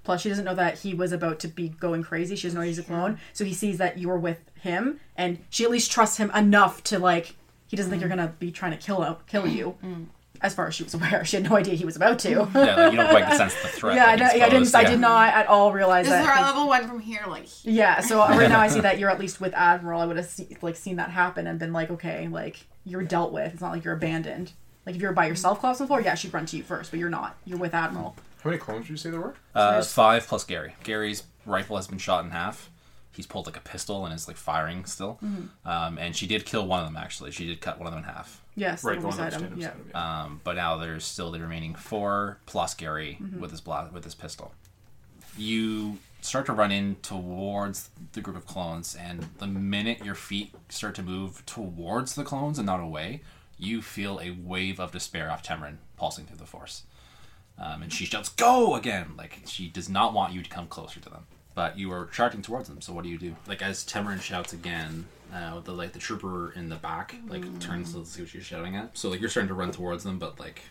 Plus, 0.03 0.21
she 0.21 0.29
doesn't 0.29 0.45
know 0.45 0.55
that 0.55 0.79
he 0.79 0.93
was 0.93 1.11
about 1.11 1.39
to 1.39 1.47
be 1.47 1.69
going 1.69 2.03
crazy. 2.03 2.35
She 2.35 2.47
doesn't 2.47 2.59
know 2.59 2.65
he's 2.65 2.77
a 2.79 2.83
clone. 2.83 3.17
So 3.33 3.43
he 3.45 3.53
sees 3.53 3.77
that 3.79 3.97
you're 3.97 4.17
with 4.17 4.39
him, 4.61 4.99
and 5.17 5.39
she 5.49 5.63
at 5.63 5.71
least 5.71 5.91
trusts 5.91 6.17
him 6.17 6.29
enough 6.31 6.83
to 6.85 6.99
like. 6.99 7.35
He 7.67 7.75
doesn't 7.75 7.89
think 7.89 8.01
you're 8.01 8.09
mm. 8.09 8.17
gonna 8.17 8.33
be 8.39 8.51
trying 8.51 8.71
to 8.71 8.77
kill 8.77 9.01
him, 9.03 9.15
kill 9.27 9.47
you. 9.47 9.75
as 10.41 10.53
far 10.53 10.67
as 10.67 10.75
she 10.75 10.83
was 10.83 10.93
aware. 10.93 11.23
She 11.25 11.37
had 11.37 11.49
no 11.49 11.55
idea 11.55 11.73
he 11.73 11.85
was 11.85 11.95
about 11.95 12.19
to. 12.19 12.29
Yeah, 12.29 12.75
like, 12.75 12.91
you 12.91 12.97
don't 12.97 13.09
quite 13.09 13.35
sense 13.35 13.53
the 13.61 13.67
threat. 13.67 13.95
yeah, 13.95 14.05
I, 14.05 14.09
like, 14.11 14.19
know- 14.19 14.25
I 14.25 14.31
didn't. 14.49 14.63
exposed. 14.63 14.75
I 14.75 14.83
did 14.89 14.99
not 14.99 15.29
at 15.33 15.47
all 15.47 15.71
realize 15.71 16.05
This 16.05 16.13
is 16.13 16.19
that. 16.25 16.27
our 16.29 16.35
'cause- 16.35 16.45
level 16.53 16.67
one 16.67 16.87
from 16.87 16.99
here. 16.99 17.23
Like, 17.27 17.47
Yeah, 17.63 18.01
so 18.01 18.19
right 18.19 18.49
now 18.49 18.59
I 18.59 18.67
see 18.67 18.79
that 18.87 18.99
you're 18.99 19.09
at 19.09 19.19
least 19.19 19.41
with 19.41 19.53
Admiral. 19.55 20.01
I 20.01 20.05
would 20.05 20.17
have 20.17 20.25
see, 20.27 20.55
like 20.61 20.75
seen 20.75 20.97
that 20.97 21.09
happen 21.09 21.47
and 21.47 21.57
been 21.57 21.73
like, 21.73 21.89
okay, 21.89 22.27
like 22.27 22.67
you're 22.85 23.03
dealt 23.03 23.31
with. 23.31 23.53
It's 23.53 23.61
not 23.61 23.71
like 23.71 23.83
you're 23.83 23.93
abandoned. 23.95 24.51
Like 24.85 24.95
if 24.95 25.01
you 25.01 25.07
were 25.07 25.13
by 25.13 25.25
yourself, 25.27 25.57
across 25.57 25.79
the 25.79 25.87
floor, 25.87 26.01
yeah, 26.01 26.15
she'd 26.15 26.33
run 26.33 26.45
to 26.47 26.57
you 26.57 26.63
first, 26.63 26.91
but 26.91 26.99
you're 26.99 27.09
not. 27.09 27.35
You're 27.45 27.57
with 27.57 27.73
Admiral. 27.73 28.15
How 28.43 28.49
many 28.51 28.59
clones 28.59 28.85
did 28.85 28.91
you 28.91 28.97
say 28.97 29.09
there 29.09 29.19
were? 29.19 29.35
Uh, 29.55 29.71
There's- 29.71 29.91
five 29.93 30.27
plus 30.27 30.43
Gary. 30.43 30.75
Gary's 30.83 31.23
rifle 31.45 31.75
has 31.77 31.87
been 31.87 31.97
shot 31.97 32.23
in 32.23 32.31
half. 32.31 32.69
He's 33.11 33.25
pulled 33.25 33.45
like 33.47 33.57
a 33.57 33.61
pistol 33.61 34.05
and 34.05 34.13
is 34.13 34.27
like 34.27 34.37
firing 34.37 34.85
still. 34.85 35.17
Mm-hmm. 35.23 35.67
Um, 35.67 35.97
and 35.97 36.15
she 36.15 36.27
did 36.27 36.45
kill 36.45 36.67
one 36.67 36.81
of 36.81 36.85
them 36.85 36.97
actually. 36.97 37.31
She 37.31 37.47
did 37.47 37.61
cut 37.61 37.79
one 37.79 37.87
of 37.87 37.93
them 37.93 38.03
in 38.03 38.09
half. 38.09 38.41
Yes, 38.57 38.83
Right, 38.83 38.99
the 38.99 39.07
one 39.07 39.17
that 39.17 39.25
beside 39.31 39.41
was 39.41 39.51
him. 39.53 39.59
Yeah. 39.61 39.69
beside. 39.71 39.85
Yeah. 39.93 40.23
Um, 40.23 40.41
but 40.43 40.55
now 40.57 40.77
there's 40.77 41.05
still 41.05 41.31
the 41.31 41.39
remaining 41.39 41.73
four 41.75 42.37
plus 42.45 42.73
Gary 42.73 43.17
Mm-hmm. 43.21 43.39
with 43.39 43.51
his 43.51 43.61
bla- 43.61 43.89
with 43.93 44.03
his 44.03 44.15
pistol. 44.15 44.53
You 45.37 45.97
start 46.25 46.45
to 46.47 46.53
run 46.53 46.71
in 46.71 46.95
towards 47.01 47.89
the 48.13 48.21
group 48.21 48.35
of 48.35 48.45
clones, 48.45 48.95
and 48.95 49.27
the 49.37 49.47
minute 49.47 50.03
your 50.03 50.15
feet 50.15 50.53
start 50.69 50.95
to 50.95 51.03
move 51.03 51.45
towards 51.45 52.15
the 52.15 52.23
clones 52.23 52.57
and 52.57 52.65
not 52.65 52.79
away, 52.79 53.21
you 53.57 53.81
feel 53.81 54.19
a 54.19 54.31
wave 54.31 54.79
of 54.79 54.91
despair 54.91 55.31
off 55.31 55.43
Temren 55.43 55.77
pulsing 55.97 56.25
through 56.25 56.37
the 56.37 56.45
force. 56.45 56.83
Um, 57.57 57.83
and 57.83 57.93
she 57.93 58.05
shouts, 58.05 58.29
"Go!" 58.29 58.75
again. 58.75 59.13
Like 59.17 59.39
she 59.45 59.69
does 59.69 59.87
not 59.87 60.13
want 60.13 60.33
you 60.33 60.41
to 60.41 60.49
come 60.49 60.67
closer 60.67 60.99
to 60.99 61.09
them, 61.09 61.25
but 61.53 61.77
you 61.79 61.91
are 61.91 62.07
charging 62.07 62.41
towards 62.41 62.67
them. 62.67 62.81
So 62.81 62.91
what 62.91 63.03
do 63.03 63.09
you 63.09 63.17
do? 63.17 63.35
Like 63.47 63.61
as 63.61 63.85
Temren 63.85 64.21
shouts 64.21 64.51
again, 64.51 65.05
uh, 65.33 65.59
the 65.61 65.71
like 65.71 65.93
the 65.93 65.99
trooper 65.99 66.51
in 66.51 66.69
the 66.69 66.75
back 66.75 67.15
like 67.27 67.59
turns 67.59 67.93
to 67.93 68.05
see 68.05 68.21
what 68.21 68.29
she's 68.29 68.45
shouting 68.45 68.75
at. 68.75 68.97
So 68.97 69.09
like 69.09 69.21
you're 69.21 69.29
starting 69.29 69.47
to 69.47 69.53
run 69.53 69.71
towards 69.71 70.03
them, 70.03 70.19
but 70.19 70.37
like 70.39 70.63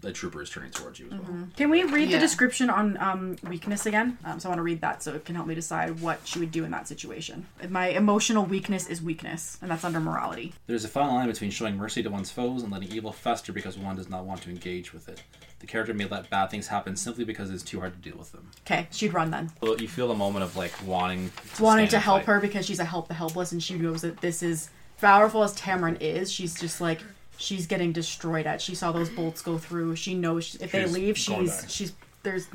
the 0.00 0.12
trooper 0.12 0.42
is 0.42 0.50
turning 0.50 0.70
towards 0.72 0.98
you 0.98 1.06
as 1.06 1.12
well. 1.20 1.48
Can 1.56 1.70
we 1.70 1.84
read 1.84 2.08
Yeah. 2.10 2.16
the 2.16 2.20
description 2.20 2.68
on 2.70 2.96
um, 2.98 3.36
weakness 3.48 3.86
again? 3.86 4.18
Um, 4.24 4.40
so 4.40 4.48
I 4.48 4.50
want 4.50 4.58
to 4.58 4.62
read 4.64 4.80
that 4.80 5.02
so 5.02 5.14
it 5.14 5.24
can 5.24 5.34
help 5.36 5.46
me 5.46 5.54
decide 5.54 6.00
what 6.00 6.20
she 6.24 6.38
would 6.40 6.50
do 6.50 6.64
in 6.64 6.70
that 6.72 6.88
situation. 6.88 7.46
My 7.68 7.88
emotional 7.88 8.44
weakness 8.44 8.88
is 8.88 9.00
weakness, 9.00 9.58
and 9.62 9.70
that's 9.70 9.84
under 9.84 10.00
morality. 10.00 10.54
There's 10.66 10.84
a 10.84 10.88
fine 10.88 11.14
line 11.14 11.28
between 11.28 11.50
showing 11.50 11.76
mercy 11.76 12.02
to 12.02 12.10
one's 12.10 12.30
foes 12.30 12.62
and 12.62 12.72
letting 12.72 12.92
evil 12.92 13.12
fester 13.12 13.52
because 13.52 13.78
one 13.78 13.94
does 13.96 14.08
not 14.08 14.24
want 14.24 14.42
to 14.42 14.50
engage 14.50 14.92
with 14.92 15.08
it. 15.08 15.22
The 15.60 15.66
character 15.66 15.94
may 15.94 16.04
let 16.04 16.28
bad 16.30 16.50
things 16.50 16.66
happen 16.66 16.96
simply 16.96 17.24
because 17.24 17.50
it's 17.50 17.62
too 17.62 17.80
hard 17.80 17.92
to 17.94 18.10
deal 18.10 18.18
with 18.18 18.32
them. 18.32 18.50
Okay, 18.66 18.88
she'd 18.90 19.14
run 19.14 19.30
then. 19.30 19.50
Well, 19.60 19.80
you 19.80 19.88
feel 19.88 20.10
a 20.10 20.14
moment 20.16 20.44
of 20.44 20.56
like 20.56 20.72
wanting 20.84 21.30
to 21.56 21.62
wanting 21.62 21.88
to 21.88 21.98
help 21.98 22.20
fight. 22.22 22.26
her 22.26 22.40
because 22.40 22.66
she's 22.66 22.78
a 22.80 22.84
help 22.84 23.08
the 23.08 23.14
helpless 23.14 23.52
and 23.52 23.62
she 23.62 23.74
knows 23.78 24.02
that 24.02 24.20
this 24.20 24.42
is 24.42 24.68
powerful 25.00 25.42
as 25.42 25.54
Temren 25.56 25.96
is 26.00 26.30
she's 26.32 26.58
just 26.60 26.80
like 26.80 27.00
she's 27.38 27.66
getting 27.66 27.92
destroyed 27.92 28.46
at 28.46 28.60
she 28.60 28.74
saw 28.74 28.92
those 28.92 29.10
bolts 29.10 29.42
go 29.42 29.58
through 29.58 29.94
she 29.96 30.14
knows 30.14 30.54
if 30.56 30.72
they 30.72 30.86
leave 30.86 31.16
she's 31.18 31.64
she's 31.68 31.92
there's 32.22 32.48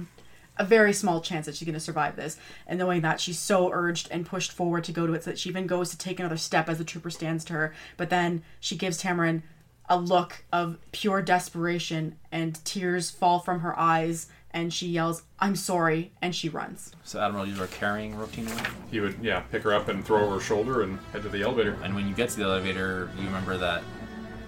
a 0.58 0.66
very 0.66 0.94
small 0.94 1.22
chance 1.22 1.46
that 1.46 1.56
she's 1.56 1.66
going 1.66 1.74
to 1.74 1.80
survive 1.80 2.16
this 2.16 2.38
and 2.68 2.78
knowing 2.78 3.02
that 3.02 3.20
she's 3.20 3.40
so 3.40 3.72
urged 3.72 4.08
and 4.12 4.26
pushed 4.26 4.52
forward 4.52 4.84
to 4.84 4.92
go 4.92 5.08
to 5.08 5.14
it 5.14 5.24
so 5.24 5.30
that 5.32 5.40
she 5.40 5.50
even 5.50 5.66
goes 5.66 5.90
to 5.90 5.98
take 5.98 6.20
another 6.20 6.38
step 6.38 6.68
as 6.70 6.78
the 6.78 6.84
trooper 6.84 7.10
stands 7.10 7.46
to 7.46 7.54
her 7.54 7.74
but 7.98 8.10
then 8.10 8.44
she 8.60 8.76
gives 8.76 9.02
Temren 9.02 9.42
a 9.90 9.98
look 9.98 10.44
of 10.54 10.78
pure 10.92 11.22
desperation 11.22 12.18
and 12.32 12.64
tears 12.66 13.10
fall 13.10 13.40
from 13.40 13.62
her 13.62 13.78
eyes 13.80 14.28
and 14.52 14.74
she 14.74 14.88
yells 14.88 15.24
i'm 15.40 15.56
sorry 15.56 16.12
and 16.22 16.36
she 16.36 16.50
runs 16.50 16.94
So, 17.04 17.20
Admiral, 17.20 17.48
you 17.48 17.62
are 17.62 17.68
carrying 17.68 18.14
Rotine 18.16 18.52
away. 18.52 18.70
He 18.92 19.00
would, 19.00 19.18
yeah, 19.22 19.40
pick 19.52 19.64
her 19.64 19.74
up 19.74 19.88
and 19.88 20.06
throw 20.06 20.24
over 20.26 20.36
her 20.36 20.42
shoulder 20.42 20.84
and 20.84 21.00
head 21.14 21.24
to 21.24 21.30
the 21.30 21.42
elevator. 21.42 21.78
And 21.84 21.96
when 21.96 22.08
you 22.08 22.14
get 22.14 22.30
to 22.30 22.38
the 22.38 22.44
elevator, 22.44 23.10
you 23.18 23.26
remember 23.26 23.58
that. 23.58 23.84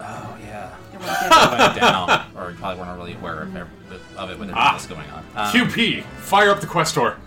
Oh 0.05 0.37
yeah, 0.43 0.75
It 0.93 0.99
went 0.99 1.05
down. 1.29 1.53
it 1.53 1.59
went 1.59 1.75
down, 1.79 2.31
or 2.35 2.51
you 2.51 2.57
probably 2.57 2.81
weren't 2.83 2.97
really 2.99 3.13
aware 3.13 3.43
of, 3.43 3.55
of 4.17 4.29
it 4.29 4.37
when 4.39 4.49
everything 4.49 4.53
Ah. 4.55 4.73
was 4.73 4.85
going 4.85 5.09
on. 5.09 5.23
Um, 5.35 5.51
QP, 5.53 6.03
fire 6.03 6.49
up 6.49 6.59
the 6.59 6.67
Questor. 6.67 7.17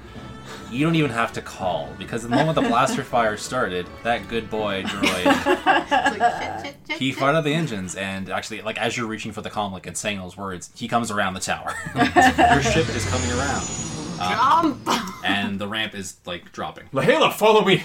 you 0.70 0.84
don't 0.84 0.94
even 0.96 1.10
have 1.10 1.32
to 1.32 1.40
call 1.40 1.88
because 1.98 2.22
the 2.22 2.28
moment 2.28 2.54
the 2.56 2.60
blaster 2.62 3.02
fire 3.14 3.36
started, 3.36 3.86
that 4.02 4.28
good 4.28 4.50
boy 4.50 4.82
droid 4.82 5.24
it's 5.46 6.18
like 6.18 6.42
shit, 6.42 6.66
shit, 6.66 6.76
shit. 6.88 6.98
he 6.98 7.10
shit. 7.12 7.18
fired 7.18 7.34
up 7.36 7.44
the 7.44 7.54
engines, 7.54 7.94
and 7.94 8.28
actually, 8.28 8.60
like 8.62 8.76
as 8.78 8.96
you're 8.96 9.06
reaching 9.06 9.32
for 9.32 9.40
the 9.42 9.50
comlink 9.50 9.86
and 9.86 9.96
saying 9.96 10.18
those 10.18 10.36
words, 10.36 10.70
he 10.74 10.86
comes 10.88 11.10
around 11.10 11.34
the 11.34 11.40
tower. 11.40 11.72
Your 11.94 12.62
ship 12.62 12.88
is 12.90 13.04
coming 13.08 13.30
around, 13.32 13.64
Jump! 14.18 14.88
and 15.24 15.58
the 15.58 15.68
ramp 15.68 15.94
is 15.94 16.16
like 16.26 16.52
dropping. 16.52 16.84
Leh'la, 16.92 17.32
follow 17.32 17.64
me. 17.64 17.84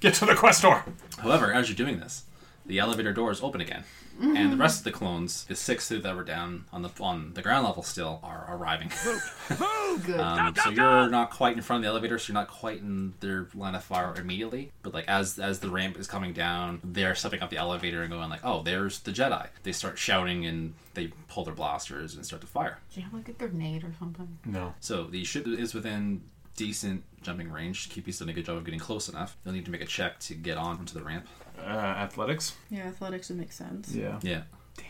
Get 0.00 0.14
to 0.14 0.26
the 0.26 0.34
Questor. 0.34 0.84
However, 1.18 1.52
as 1.52 1.68
you're 1.68 1.76
doing 1.76 2.00
this, 2.00 2.24
the 2.70 2.78
elevator 2.78 3.12
doors 3.12 3.42
open 3.42 3.60
again, 3.60 3.82
and 4.20 4.52
the 4.52 4.56
rest 4.56 4.78
of 4.78 4.84
the 4.84 4.92
clones, 4.92 5.44
the 5.44 5.56
six 5.56 5.88
that 5.88 6.04
were 6.14 6.22
down 6.22 6.66
on 6.72 6.82
the 6.82 6.90
on 7.00 7.34
the 7.34 7.42
ground 7.42 7.66
level 7.66 7.82
still, 7.82 8.20
are 8.22 8.46
arriving. 8.48 8.90
Good. 9.04 9.20
Um, 10.20 10.54
so 10.54 10.70
you're 10.70 11.10
not 11.10 11.32
quite 11.32 11.56
in 11.56 11.62
front 11.62 11.80
of 11.80 11.82
the 11.82 11.88
elevator, 11.88 12.16
so 12.16 12.32
you're 12.32 12.40
not 12.40 12.48
quite 12.48 12.78
in 12.78 13.12
their 13.18 13.48
line 13.56 13.74
of 13.74 13.82
fire 13.82 14.14
immediately. 14.16 14.70
But 14.82 14.94
like 14.94 15.04
as 15.08 15.36
as 15.38 15.58
the 15.58 15.68
ramp 15.68 15.98
is 15.98 16.06
coming 16.06 16.32
down, 16.32 16.80
they're 16.84 17.16
stepping 17.16 17.40
up 17.42 17.50
the 17.50 17.56
elevator 17.56 18.02
and 18.02 18.10
going 18.10 18.30
like, 18.30 18.44
"Oh, 18.44 18.62
there's 18.62 19.00
the 19.00 19.10
Jedi." 19.10 19.48
They 19.64 19.72
start 19.72 19.98
shouting 19.98 20.46
and 20.46 20.74
they 20.94 21.08
pull 21.26 21.44
their 21.44 21.54
blasters 21.54 22.14
and 22.14 22.24
start 22.24 22.40
to 22.42 22.46
fire. 22.46 22.78
Do 22.94 23.00
you 23.00 23.04
have 23.04 23.12
like 23.12 23.28
a 23.28 23.32
grenade 23.32 23.82
or 23.82 23.92
something? 23.98 24.38
No. 24.44 24.74
So 24.78 25.04
the 25.04 25.24
ship 25.24 25.48
is 25.48 25.74
within 25.74 26.22
decent 26.56 27.04
jumping 27.22 27.50
range. 27.50 27.90
QP's 27.90 28.18
done 28.18 28.28
a 28.28 28.32
good 28.32 28.44
job 28.44 28.56
of 28.56 28.64
getting 28.64 28.80
close 28.80 29.08
enough. 29.08 29.36
You'll 29.44 29.54
need 29.54 29.64
to 29.64 29.70
make 29.70 29.80
a 29.82 29.86
check 29.86 30.18
to 30.20 30.34
get 30.34 30.56
on 30.56 30.78
onto 30.78 30.98
the 30.98 31.04
ramp. 31.04 31.26
Uh, 31.58 31.62
athletics? 31.70 32.56
Yeah, 32.70 32.86
athletics 32.86 33.28
would 33.28 33.38
make 33.38 33.52
sense. 33.52 33.94
Yeah. 33.94 34.18
Yeah. 34.22 34.42
Damn. 34.76 34.86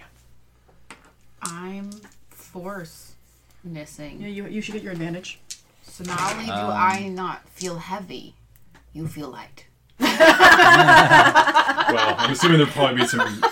I'm 1.43 1.91
force 2.31 3.15
missing. 3.65 4.21
Yeah, 4.21 4.29
you, 4.29 4.47
you 4.47 4.61
should 4.61 4.75
get 4.75 4.83
your 4.83 4.93
advantage. 4.93 5.41
So 5.83 6.05
not 6.05 6.33
only 6.33 6.47
do 6.47 6.53
Um, 6.53 6.71
I 6.71 7.09
not 7.09 7.49
feel 7.49 7.77
heavy, 7.77 8.35
you 8.93 9.07
feel 9.09 9.31
light. 9.31 9.67
Well, 11.91 12.15
I'm 12.19 12.31
assuming 12.31 12.59
there'll 12.59 12.73
probably 12.73 13.03
be 13.03 13.07
some 13.09 13.43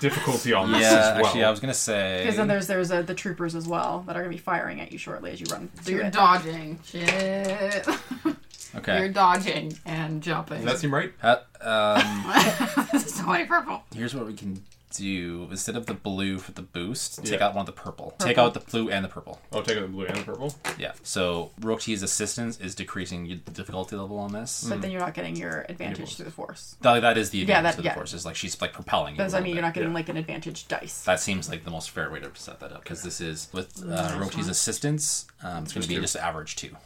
difficulty 0.00 0.52
on 0.52 0.72
this 0.72 0.80
Yeah, 0.82 0.86
as 0.88 0.92
well. 0.92 1.14
Yeah, 1.14 1.26
actually, 1.26 1.44
I 1.44 1.50
was 1.50 1.60
gonna 1.60 1.74
say. 1.74 2.20
Because 2.22 2.36
then 2.36 2.48
there's 2.48 2.66
there's 2.66 2.90
uh, 2.90 3.02
the 3.02 3.14
troopers 3.14 3.54
as 3.54 3.68
well 3.68 4.02
that 4.06 4.16
are 4.16 4.20
gonna 4.20 4.30
be 4.30 4.38
firing 4.38 4.80
at 4.80 4.90
you 4.90 4.98
shortly 4.98 5.30
as 5.30 5.40
you 5.40 5.46
run. 5.50 5.70
So 5.76 5.84
to 5.84 5.92
you're 5.92 6.06
it. 6.06 6.12
dodging. 6.12 6.78
Shit. 6.84 7.86
okay. 8.76 8.98
You're 8.98 9.08
dodging 9.10 9.78
and 9.86 10.22
jumping. 10.22 10.62
Does 10.62 10.72
that 10.72 10.78
seem 10.78 10.92
right? 10.92 11.12
Uh, 11.22 11.36
um, 11.60 12.86
this 12.92 13.06
is 13.06 13.16
totally 13.18 13.44
purple. 13.44 13.82
here's 13.94 14.14
what 14.14 14.26
we 14.26 14.34
can 14.34 14.62
do. 14.90 15.46
Instead 15.50 15.76
of 15.76 15.86
the 15.86 15.94
blue 15.94 16.38
for 16.38 16.52
the 16.52 16.62
boost, 16.62 17.24
take 17.24 17.40
Yeah. 17.40 17.46
out 17.46 17.54
one 17.54 17.60
of 17.62 17.66
the 17.66 17.72
purple. 17.80 18.14
Take 18.18 18.38
out 18.38 18.54
the 18.54 18.60
blue 18.60 18.90
and 18.90 19.04
the 19.04 19.08
purple. 19.08 19.40
Oh, 19.52 19.62
take 19.62 19.76
out 19.78 19.82
the 19.82 19.88
blue 19.88 20.06
and 20.06 20.16
the 20.16 20.22
purple. 20.24 20.54
Yeah. 20.78 20.92
So 21.02 21.50
Rok'ti's 21.60 22.02
assistance 22.02 22.58
is 22.60 22.74
decreasing 22.74 23.26
y- 23.28 23.40
the 23.44 23.50
difficulty 23.52 23.96
level 23.96 24.18
on 24.18 24.32
this. 24.32 24.64
But 24.68 24.82
then 24.82 24.90
you're 24.90 25.00
not 25.00 25.14
getting 25.14 25.36
your 25.36 25.64
advantage 25.68 26.16
through 26.16 26.26
the 26.26 26.30
force. 26.30 26.76
That, 26.80 27.00
that 27.00 27.16
is 27.18 27.30
the 27.30 27.38
Yeah, 27.38 27.42
advantage 27.44 27.62
that- 27.64 27.78
of 27.78 27.82
the 27.84 27.88
yeah. 27.90 27.94
force. 27.94 28.12
Is 28.12 28.24
like 28.26 28.36
she's 28.36 28.60
like 28.60 28.72
propelling. 28.72 29.14
you 29.14 29.20
a 29.20 29.24
Because 29.24 29.34
I 29.34 29.38
little 29.38 29.44
mean, 29.44 29.52
bit. 29.52 29.54
you're 29.56 29.62
not 29.62 29.74
getting 29.74 29.90
yeah. 29.90 29.94
like 29.94 30.08
an 30.08 30.16
advantage 30.16 30.68
dice. 30.68 31.02
That 31.04 31.20
seems 31.20 31.48
like 31.48 31.64
the 31.64 31.70
most 31.70 31.90
fair 31.90 32.10
way 32.10 32.20
to 32.20 32.30
set 32.34 32.60
that 32.60 32.72
up 32.72 32.82
because 32.82 33.02
this 33.02 33.20
is 33.20 33.48
with 33.52 33.82
uh, 33.82 34.10
Rok'ti's 34.18 34.48
assistance. 34.48 35.26
Um, 35.42 35.64
it's 35.64 35.72
going 35.72 35.82
to 35.82 35.88
be 35.88 35.94
two. 35.96 36.00
just 36.02 36.16
average 36.16 36.56
two. 36.56 36.76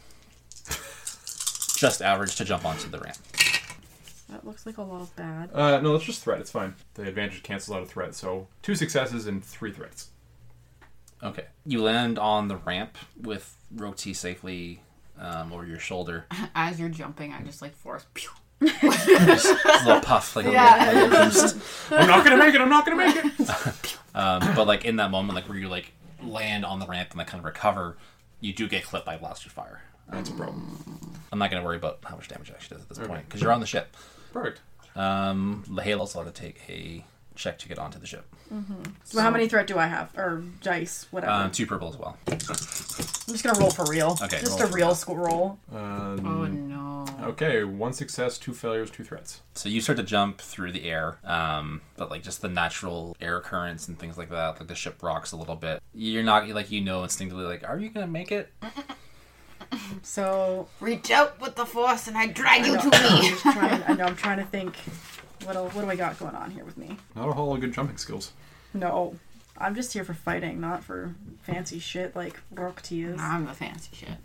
just 1.77 2.01
average 2.01 2.35
to 2.35 2.45
jump 2.45 2.65
onto 2.65 2.87
the 2.89 2.99
ramp. 2.99 3.17
That 4.35 4.45
looks 4.45 4.65
like 4.65 4.77
a 4.77 4.81
lot 4.81 4.99
of 5.01 5.15
bad. 5.15 5.49
Uh, 5.53 5.79
no, 5.79 5.93
that's 5.93 6.03
just 6.03 6.21
threat. 6.21 6.41
It's 6.41 6.51
fine. 6.51 6.75
The 6.95 7.03
advantage 7.07 7.41
cancels 7.41 7.73
out 7.77 7.81
a 7.83 7.85
threat. 7.85 8.13
So 8.15 8.47
two 8.61 8.75
successes 8.75 9.27
and 9.27 9.41
three 9.41 9.71
threats. 9.71 10.09
Okay. 11.23 11.45
You 11.65 11.81
land 11.81 12.19
on 12.19 12.49
the 12.49 12.57
ramp 12.57 12.97
with 13.21 13.55
Rok'ti 13.73 14.13
safely 14.13 14.81
um, 15.17 15.53
over 15.53 15.65
your 15.65 15.79
shoulder. 15.79 16.25
As 16.55 16.81
you're 16.81 16.89
jumping, 16.89 17.31
I 17.31 17.43
just 17.43 17.61
like 17.61 17.77
force. 17.77 18.05
Pew. 18.13 18.29
Just 18.61 19.45
a 19.65 19.83
little 19.85 20.01
puff, 20.01 20.35
like 20.35 20.47
a 20.47 20.51
Yeah. 20.51 20.91
little, 20.93 21.09
little 21.09 21.25
boost. 21.29 21.57
I'm 21.93 22.07
not 22.07 22.25
gonna 22.25 22.37
make 22.37 22.53
it. 22.53 22.59
I'm 22.59 22.69
not 22.69 22.85
gonna 22.85 22.97
make 22.97 23.15
it. 23.39 23.97
Um, 24.15 24.39
but 24.55 24.65
like 24.67 24.83
in 24.85 24.95
that 24.97 25.11
moment, 25.11 25.35
like 25.35 25.47
where 25.49 25.57
you 25.57 25.67
like 25.69 25.91
land 26.23 26.65
on 26.65 26.79
the 26.79 26.87
ramp 26.87 27.09
and 27.11 27.17
like 27.17 27.27
kind 27.27 27.39
of 27.39 27.45
recover, 27.45 27.97
you 28.41 28.53
do 28.53 28.67
get 28.67 28.83
clipped 28.83 29.05
by 29.05 29.15
blaster 29.17 29.49
fire. 29.49 29.81
That's 30.09 30.29
a 30.29 30.33
problem. 30.33 30.99
I'm 31.33 31.39
not 31.39 31.51
going 31.51 31.61
to 31.61 31.65
worry 31.65 31.75
about 31.75 31.99
how 32.03 32.15
much 32.15 32.29
damage 32.29 32.49
it 32.49 32.53
actually 32.55 32.75
does 32.77 32.83
at 32.83 32.89
this 32.89 32.99
Okay. 32.99 33.07
point 33.09 33.25
because 33.25 33.41
you're 33.41 33.51
on 33.51 33.59
the 33.59 33.65
ship. 33.65 33.93
Perfect. 34.35 34.59
Um, 34.97 35.63
Leh'la 35.69 35.99
also 36.01 36.19
ought 36.19 36.25
to 36.25 36.31
take 36.41 36.61
a 36.67 37.05
check 37.35 37.57
to 37.59 37.69
get 37.69 37.79
onto 37.79 37.99
the 37.99 38.05
ship. 38.05 38.25
So 39.05 39.21
how 39.21 39.29
many 39.31 39.47
threat 39.47 39.65
do 39.65 39.77
I 39.79 39.87
have? 39.87 40.11
Or 40.17 40.43
dice, 40.61 41.07
whatever. 41.09 41.31
Um, 41.31 41.51
two 41.51 41.65
purple 41.65 41.87
as 41.87 41.97
well. 41.97 42.17
I'm 42.27 42.37
just 42.37 43.43
gonna 43.45 43.57
roll 43.57 43.69
for 43.71 43.85
real. 43.85 44.17
Okay, 44.21 44.39
Just 44.41 44.59
roll 44.59 44.69
a 44.69 44.71
real 44.73 44.87
real. 44.87 44.95
school 44.95 45.15
roll. 45.15 45.59
Um, 45.73 46.25
Oh 46.25 46.45
no. 46.45 47.05
Okay, 47.29 47.63
one 47.63 47.93
success, 47.93 48.37
two 48.37 48.53
failures, 48.53 48.91
two 48.91 49.05
threats. 49.05 49.41
So 49.53 49.69
you 49.69 49.79
start 49.79 49.97
to 49.97 50.03
jump 50.03 50.39
through 50.41 50.73
the 50.73 50.83
air, 50.89 51.17
um, 51.23 51.81
but 51.95 52.09
like 52.11 52.21
just 52.21 52.41
the 52.41 52.49
natural 52.49 53.15
air 53.21 53.39
currents 53.39 53.87
and 53.87 53.97
things 53.97 54.17
like 54.17 54.29
that, 54.31 54.59
like 54.59 54.67
the 54.67 54.75
ship 54.75 55.01
rocks 55.01 55.31
a 55.31 55.37
little 55.37 55.55
bit. 55.55 55.81
You're 55.93 56.23
not 56.23 56.47
like 56.49 56.71
you 56.71 56.81
know 56.81 57.03
instinctively 57.03 57.45
like, 57.45 57.67
are 57.67 57.79
you 57.79 57.89
gonna 57.89 58.05
make 58.07 58.33
it? 58.33 58.51
So 60.03 60.67
Reach 60.79 61.11
out 61.11 61.39
with 61.41 61.55
the 61.55 61.65
force 61.65 62.07
and 62.07 62.17
I 62.17 62.27
drag 62.27 62.65
you 62.65 62.77
to 62.77 62.89
know, 62.89 62.97
I'm 63.01 63.21
me. 63.21 63.29
trying, 63.31 63.83
I 63.87 63.93
know 63.93 64.05
I'm 64.05 64.15
trying 64.15 64.37
to 64.37 64.45
think. 64.45 64.75
What 65.43 65.55
what 65.75 65.81
do 65.83 65.89
I 65.89 65.95
got 65.95 66.17
going 66.17 66.35
on 66.35 66.51
here 66.51 66.63
with 66.65 66.77
me? 66.77 66.97
Not 67.15 67.29
a 67.29 67.33
whole 67.33 67.47
lot 67.47 67.55
of 67.55 67.61
good 67.61 67.73
jumping 67.73 67.97
skills. 67.97 68.31
No. 68.73 69.15
I'm 69.57 69.73
just 69.73 69.93
here 69.93 70.03
for 70.03 70.13
fighting, 70.13 70.59
not 70.59 70.83
for 70.83 71.15
fancy 71.43 71.79
shit 71.79 72.13
like 72.15 72.39
Rok'ti 72.53 73.05
is. 73.13 73.19
I'm 73.19 73.45
the 73.45 73.53
fancy 73.53 73.91
shit. 73.95 74.17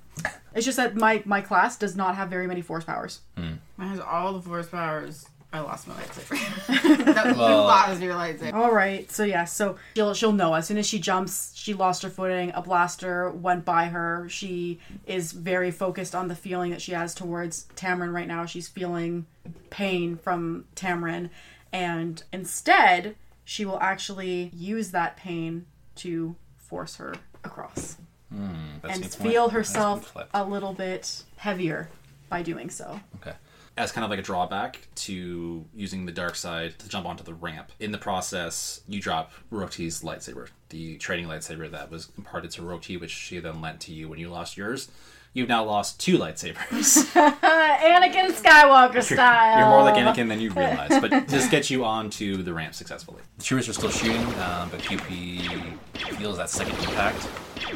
It's 0.54 0.64
just 0.66 0.76
that 0.76 0.96
my 0.96 1.22
my 1.24 1.40
class 1.40 1.76
does 1.78 1.94
not 1.94 2.16
have 2.16 2.28
very 2.28 2.46
many 2.48 2.62
force 2.62 2.84
powers. 2.84 3.20
Hmm. 3.36 3.54
Mine 3.76 3.88
has 3.90 4.00
all 4.00 4.32
the 4.32 4.42
force 4.42 4.66
powers. 4.68 5.26
I 5.52 5.60
lost 5.60 5.88
my 5.88 5.94
lightsaber. 5.94 7.06
no, 7.24 7.30
you 7.32 7.36
Well- 7.38 7.64
lost 7.64 8.00
your 8.00 8.14
lightsaber. 8.14 8.54
All 8.54 8.72
right, 8.72 9.10
so 9.10 9.24
yeah, 9.24 9.44
so 9.44 9.76
she'll 9.96 10.14
she'll 10.14 10.32
know 10.32 10.54
as 10.54 10.66
soon 10.68 10.78
as 10.78 10.86
she 10.86 11.00
jumps, 11.00 11.52
she 11.56 11.74
lost 11.74 12.02
her 12.04 12.10
footing. 12.10 12.52
A 12.54 12.62
blaster 12.62 13.30
went 13.30 13.64
by 13.64 13.86
her. 13.86 14.28
She 14.28 14.78
is 15.06 15.32
very 15.32 15.70
focused 15.72 16.14
on 16.14 16.28
the 16.28 16.36
feeling 16.36 16.70
that 16.70 16.80
she 16.80 16.92
has 16.92 17.14
towards 17.14 17.66
Temren 17.74 18.12
right 18.12 18.28
now. 18.28 18.46
She's 18.46 18.68
feeling 18.68 19.26
pain 19.70 20.16
from 20.16 20.66
Temren, 20.76 21.30
and 21.72 22.22
instead, 22.32 23.16
she 23.44 23.64
will 23.64 23.80
actually 23.80 24.50
use 24.54 24.92
that 24.92 25.16
pain 25.16 25.66
to 25.96 26.36
force 26.58 26.96
her 26.96 27.14
across 27.42 27.96
That's 28.30 28.94
and 28.96 29.04
a 29.04 29.08
point. 29.08 29.14
feel 29.14 29.48
herself 29.48 30.16
a 30.32 30.44
little 30.44 30.72
bit 30.74 31.24
heavier 31.38 31.88
by 32.28 32.42
doing 32.42 32.70
so. 32.70 33.00
Okay. 33.20 33.36
As 33.76 33.92
kind 33.92 34.04
of 34.04 34.10
like 34.10 34.18
a 34.18 34.22
drawback 34.22 34.88
to 34.94 35.64
using 35.74 36.04
the 36.04 36.12
dark 36.12 36.34
side 36.34 36.78
to 36.80 36.88
jump 36.88 37.06
onto 37.06 37.24
the 37.24 37.34
ramp. 37.34 37.72
In 37.78 37.92
the 37.92 37.98
process, 37.98 38.82
you 38.86 39.00
drop 39.00 39.32
Rok'ti's 39.50 40.02
lightsaber, 40.02 40.48
the 40.68 40.98
trading 40.98 41.26
lightsaber 41.26 41.70
that 41.70 41.90
was 41.90 42.10
imparted 42.18 42.50
to 42.52 42.62
Rok'ti, 42.62 43.00
which 43.00 43.10
she 43.10 43.38
then 43.38 43.60
lent 43.60 43.80
to 43.82 43.92
you 43.92 44.08
when 44.08 44.18
you 44.18 44.28
lost 44.28 44.56
yours. 44.56 44.90
You've 45.32 45.48
now 45.48 45.64
lost 45.64 46.00
two 46.00 46.18
lightsabers. 46.18 47.04
Anakin 47.14 48.32
Skywalker 48.32 49.00
style. 49.00 49.58
You're 49.58 49.68
more 49.68 49.82
like 49.84 49.94
Anakin 49.94 50.28
than 50.28 50.40
you 50.40 50.50
realize, 50.50 51.00
but 51.00 51.10
this 51.28 51.48
gets 51.48 51.70
you 51.70 51.84
onto 51.84 52.42
the 52.42 52.52
ramp 52.52 52.74
successfully. 52.74 53.22
The 53.38 53.44
troopers 53.44 53.68
are 53.68 53.72
still 53.72 53.90
shooting, 53.90 54.26
um, 54.40 54.68
but 54.70 54.80
QP 54.80 55.78
feels 56.18 56.36
that 56.36 56.50
second 56.50 56.76
impact 56.80 57.28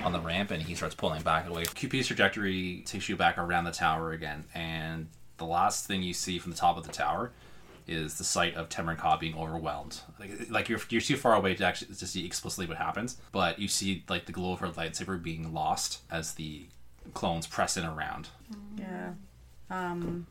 on 0.03 0.13
the 0.13 0.21
ramp 0.21 0.51
and 0.51 0.61
he 0.61 0.75
starts 0.75 0.97
pulling 0.97 1.23
back 1.23 1.49
away. 1.49 1.63
QP's 1.63 2.09
trajectory 2.09 2.83
takes 2.87 3.09
you 3.09 3.17
back 3.17 3.39
around 3.39 3.65
the 3.65 3.71
tower 3.71 4.11
again, 4.11 4.45
and 4.53 5.07
the 5.37 5.47
last 5.47 5.87
thing 5.87 6.03
you 6.03 6.15
see 6.15 6.39
from 6.39 6.53
the 6.53 6.59
top 6.59 6.77
of 6.77 6.85
the 6.85 6.93
tower 6.93 7.33
is 7.87 8.17
the 8.17 8.25
sight 8.25 8.55
of 8.55 8.69
Temren 8.69 8.97
Ka 8.97 9.17
being 9.17 9.37
overwhelmed. 9.37 10.01
Like, 10.19 10.51
like 10.51 10.69
you're, 10.69 10.81
you're 10.89 11.01
too 11.01 11.17
far 11.17 11.35
away 11.35 11.55
to 11.55 11.65
actually 11.65 11.95
to 11.95 12.07
see 12.07 12.25
explicitly 12.25 12.67
what 12.67 12.79
happens, 12.79 13.19
but 13.33 13.59
you 13.59 13.69
see 13.69 14.05
like 14.09 14.27
the 14.27 14.33
glow 14.33 14.53
of 14.53 14.61
her 14.61 14.69
lightsaber 14.69 15.23
being 15.23 15.53
lost 15.53 16.01
as 16.11 16.35
the 16.35 16.67
clones 17.13 17.47
press 17.47 17.77
in 17.77 17.85
around. 17.85 18.29
Yeah. 18.79 19.13
Um 19.71 20.27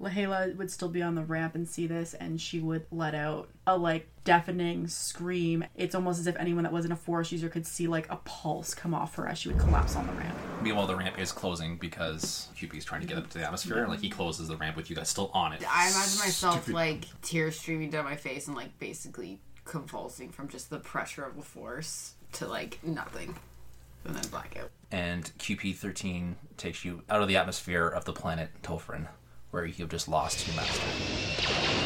Leh'la 0.00 0.54
would 0.56 0.70
still 0.70 0.88
be 0.88 1.02
on 1.02 1.16
the 1.16 1.24
ramp 1.24 1.56
and 1.56 1.68
see 1.68 1.88
this 1.88 2.14
and 2.14 2.40
she 2.40 2.60
would 2.60 2.86
let 2.92 3.16
out 3.16 3.48
a 3.66 3.76
like 3.76 4.08
deafening 4.24 4.86
scream. 4.86 5.64
It's 5.74 5.94
almost 5.94 6.20
as 6.20 6.28
if 6.28 6.36
anyone 6.36 6.62
that 6.62 6.72
wasn't 6.72 6.92
a 6.92 6.96
force 6.96 7.32
user 7.32 7.48
could 7.48 7.66
see 7.66 7.88
like 7.88 8.08
a 8.10 8.16
pulse 8.16 8.74
come 8.74 8.94
off 8.94 9.16
her 9.16 9.26
as 9.26 9.38
she 9.38 9.48
would 9.48 9.58
collapse 9.58 9.96
on 9.96 10.06
the 10.06 10.12
ramp. 10.12 10.38
Meanwhile, 10.60 10.88
the 10.88 10.96
ramp 10.96 11.18
is 11.18 11.30
closing 11.30 11.76
because 11.76 12.48
QP's 12.56 12.84
trying 12.84 13.00
to 13.00 13.06
get 13.06 13.16
up 13.16 13.28
to 13.30 13.38
the 13.38 13.44
atmosphere. 13.44 13.86
Like 13.86 14.00
he 14.00 14.10
closes 14.10 14.48
the 14.48 14.56
ramp 14.56 14.76
with 14.76 14.90
you 14.90 14.96
guys 14.96 15.08
still 15.08 15.30
on 15.32 15.52
it. 15.52 15.62
I 15.62 15.88
imagine 15.88 16.18
myself 16.18 16.68
like 16.68 17.04
tears 17.22 17.58
streaming 17.58 17.90
down 17.90 18.04
my 18.04 18.16
face 18.16 18.48
and 18.48 18.56
like 18.56 18.76
basically 18.78 19.40
convulsing 19.64 20.30
from 20.30 20.48
just 20.48 20.70
the 20.70 20.78
pressure 20.78 21.24
of 21.24 21.36
the 21.36 21.42
force 21.42 22.14
to 22.32 22.46
like 22.46 22.78
nothing, 22.82 23.36
and 24.04 24.16
then 24.16 24.30
blackout. 24.30 24.70
And 24.90 25.30
QP 25.38 25.76
thirteen 25.76 26.36
takes 26.56 26.84
you 26.84 27.02
out 27.08 27.22
of 27.22 27.28
the 27.28 27.36
atmosphere 27.36 27.86
of 27.86 28.04
the 28.04 28.12
planet 28.12 28.50
Tofrin, 28.62 29.06
where 29.50 29.64
you 29.64 29.74
have 29.84 29.90
just 29.90 30.08
lost 30.08 30.46
your 30.46 30.56
master. 30.56 31.77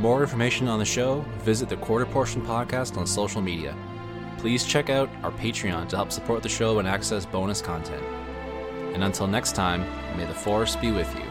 More 0.00 0.22
information 0.22 0.66
on 0.66 0.78
the 0.78 0.84
show, 0.84 1.20
visit 1.40 1.68
the 1.68 1.76
Quarter 1.76 2.06
Portion 2.06 2.40
Podcast 2.40 2.96
on 2.96 3.06
social 3.06 3.42
media. 3.42 3.76
Please 4.38 4.64
check 4.64 4.88
out 4.88 5.10
our 5.22 5.30
Patreon 5.32 5.90
to 5.90 5.96
help 5.96 6.10
support 6.10 6.42
the 6.42 6.48
show 6.48 6.78
and 6.78 6.88
access 6.88 7.26
bonus 7.26 7.60
content. 7.60 8.02
And 8.94 9.04
until 9.04 9.26
next 9.26 9.54
time, 9.54 9.82
may 10.16 10.24
the 10.24 10.32
Force 10.32 10.74
be 10.74 10.90
with 10.90 11.14
you. 11.14 11.24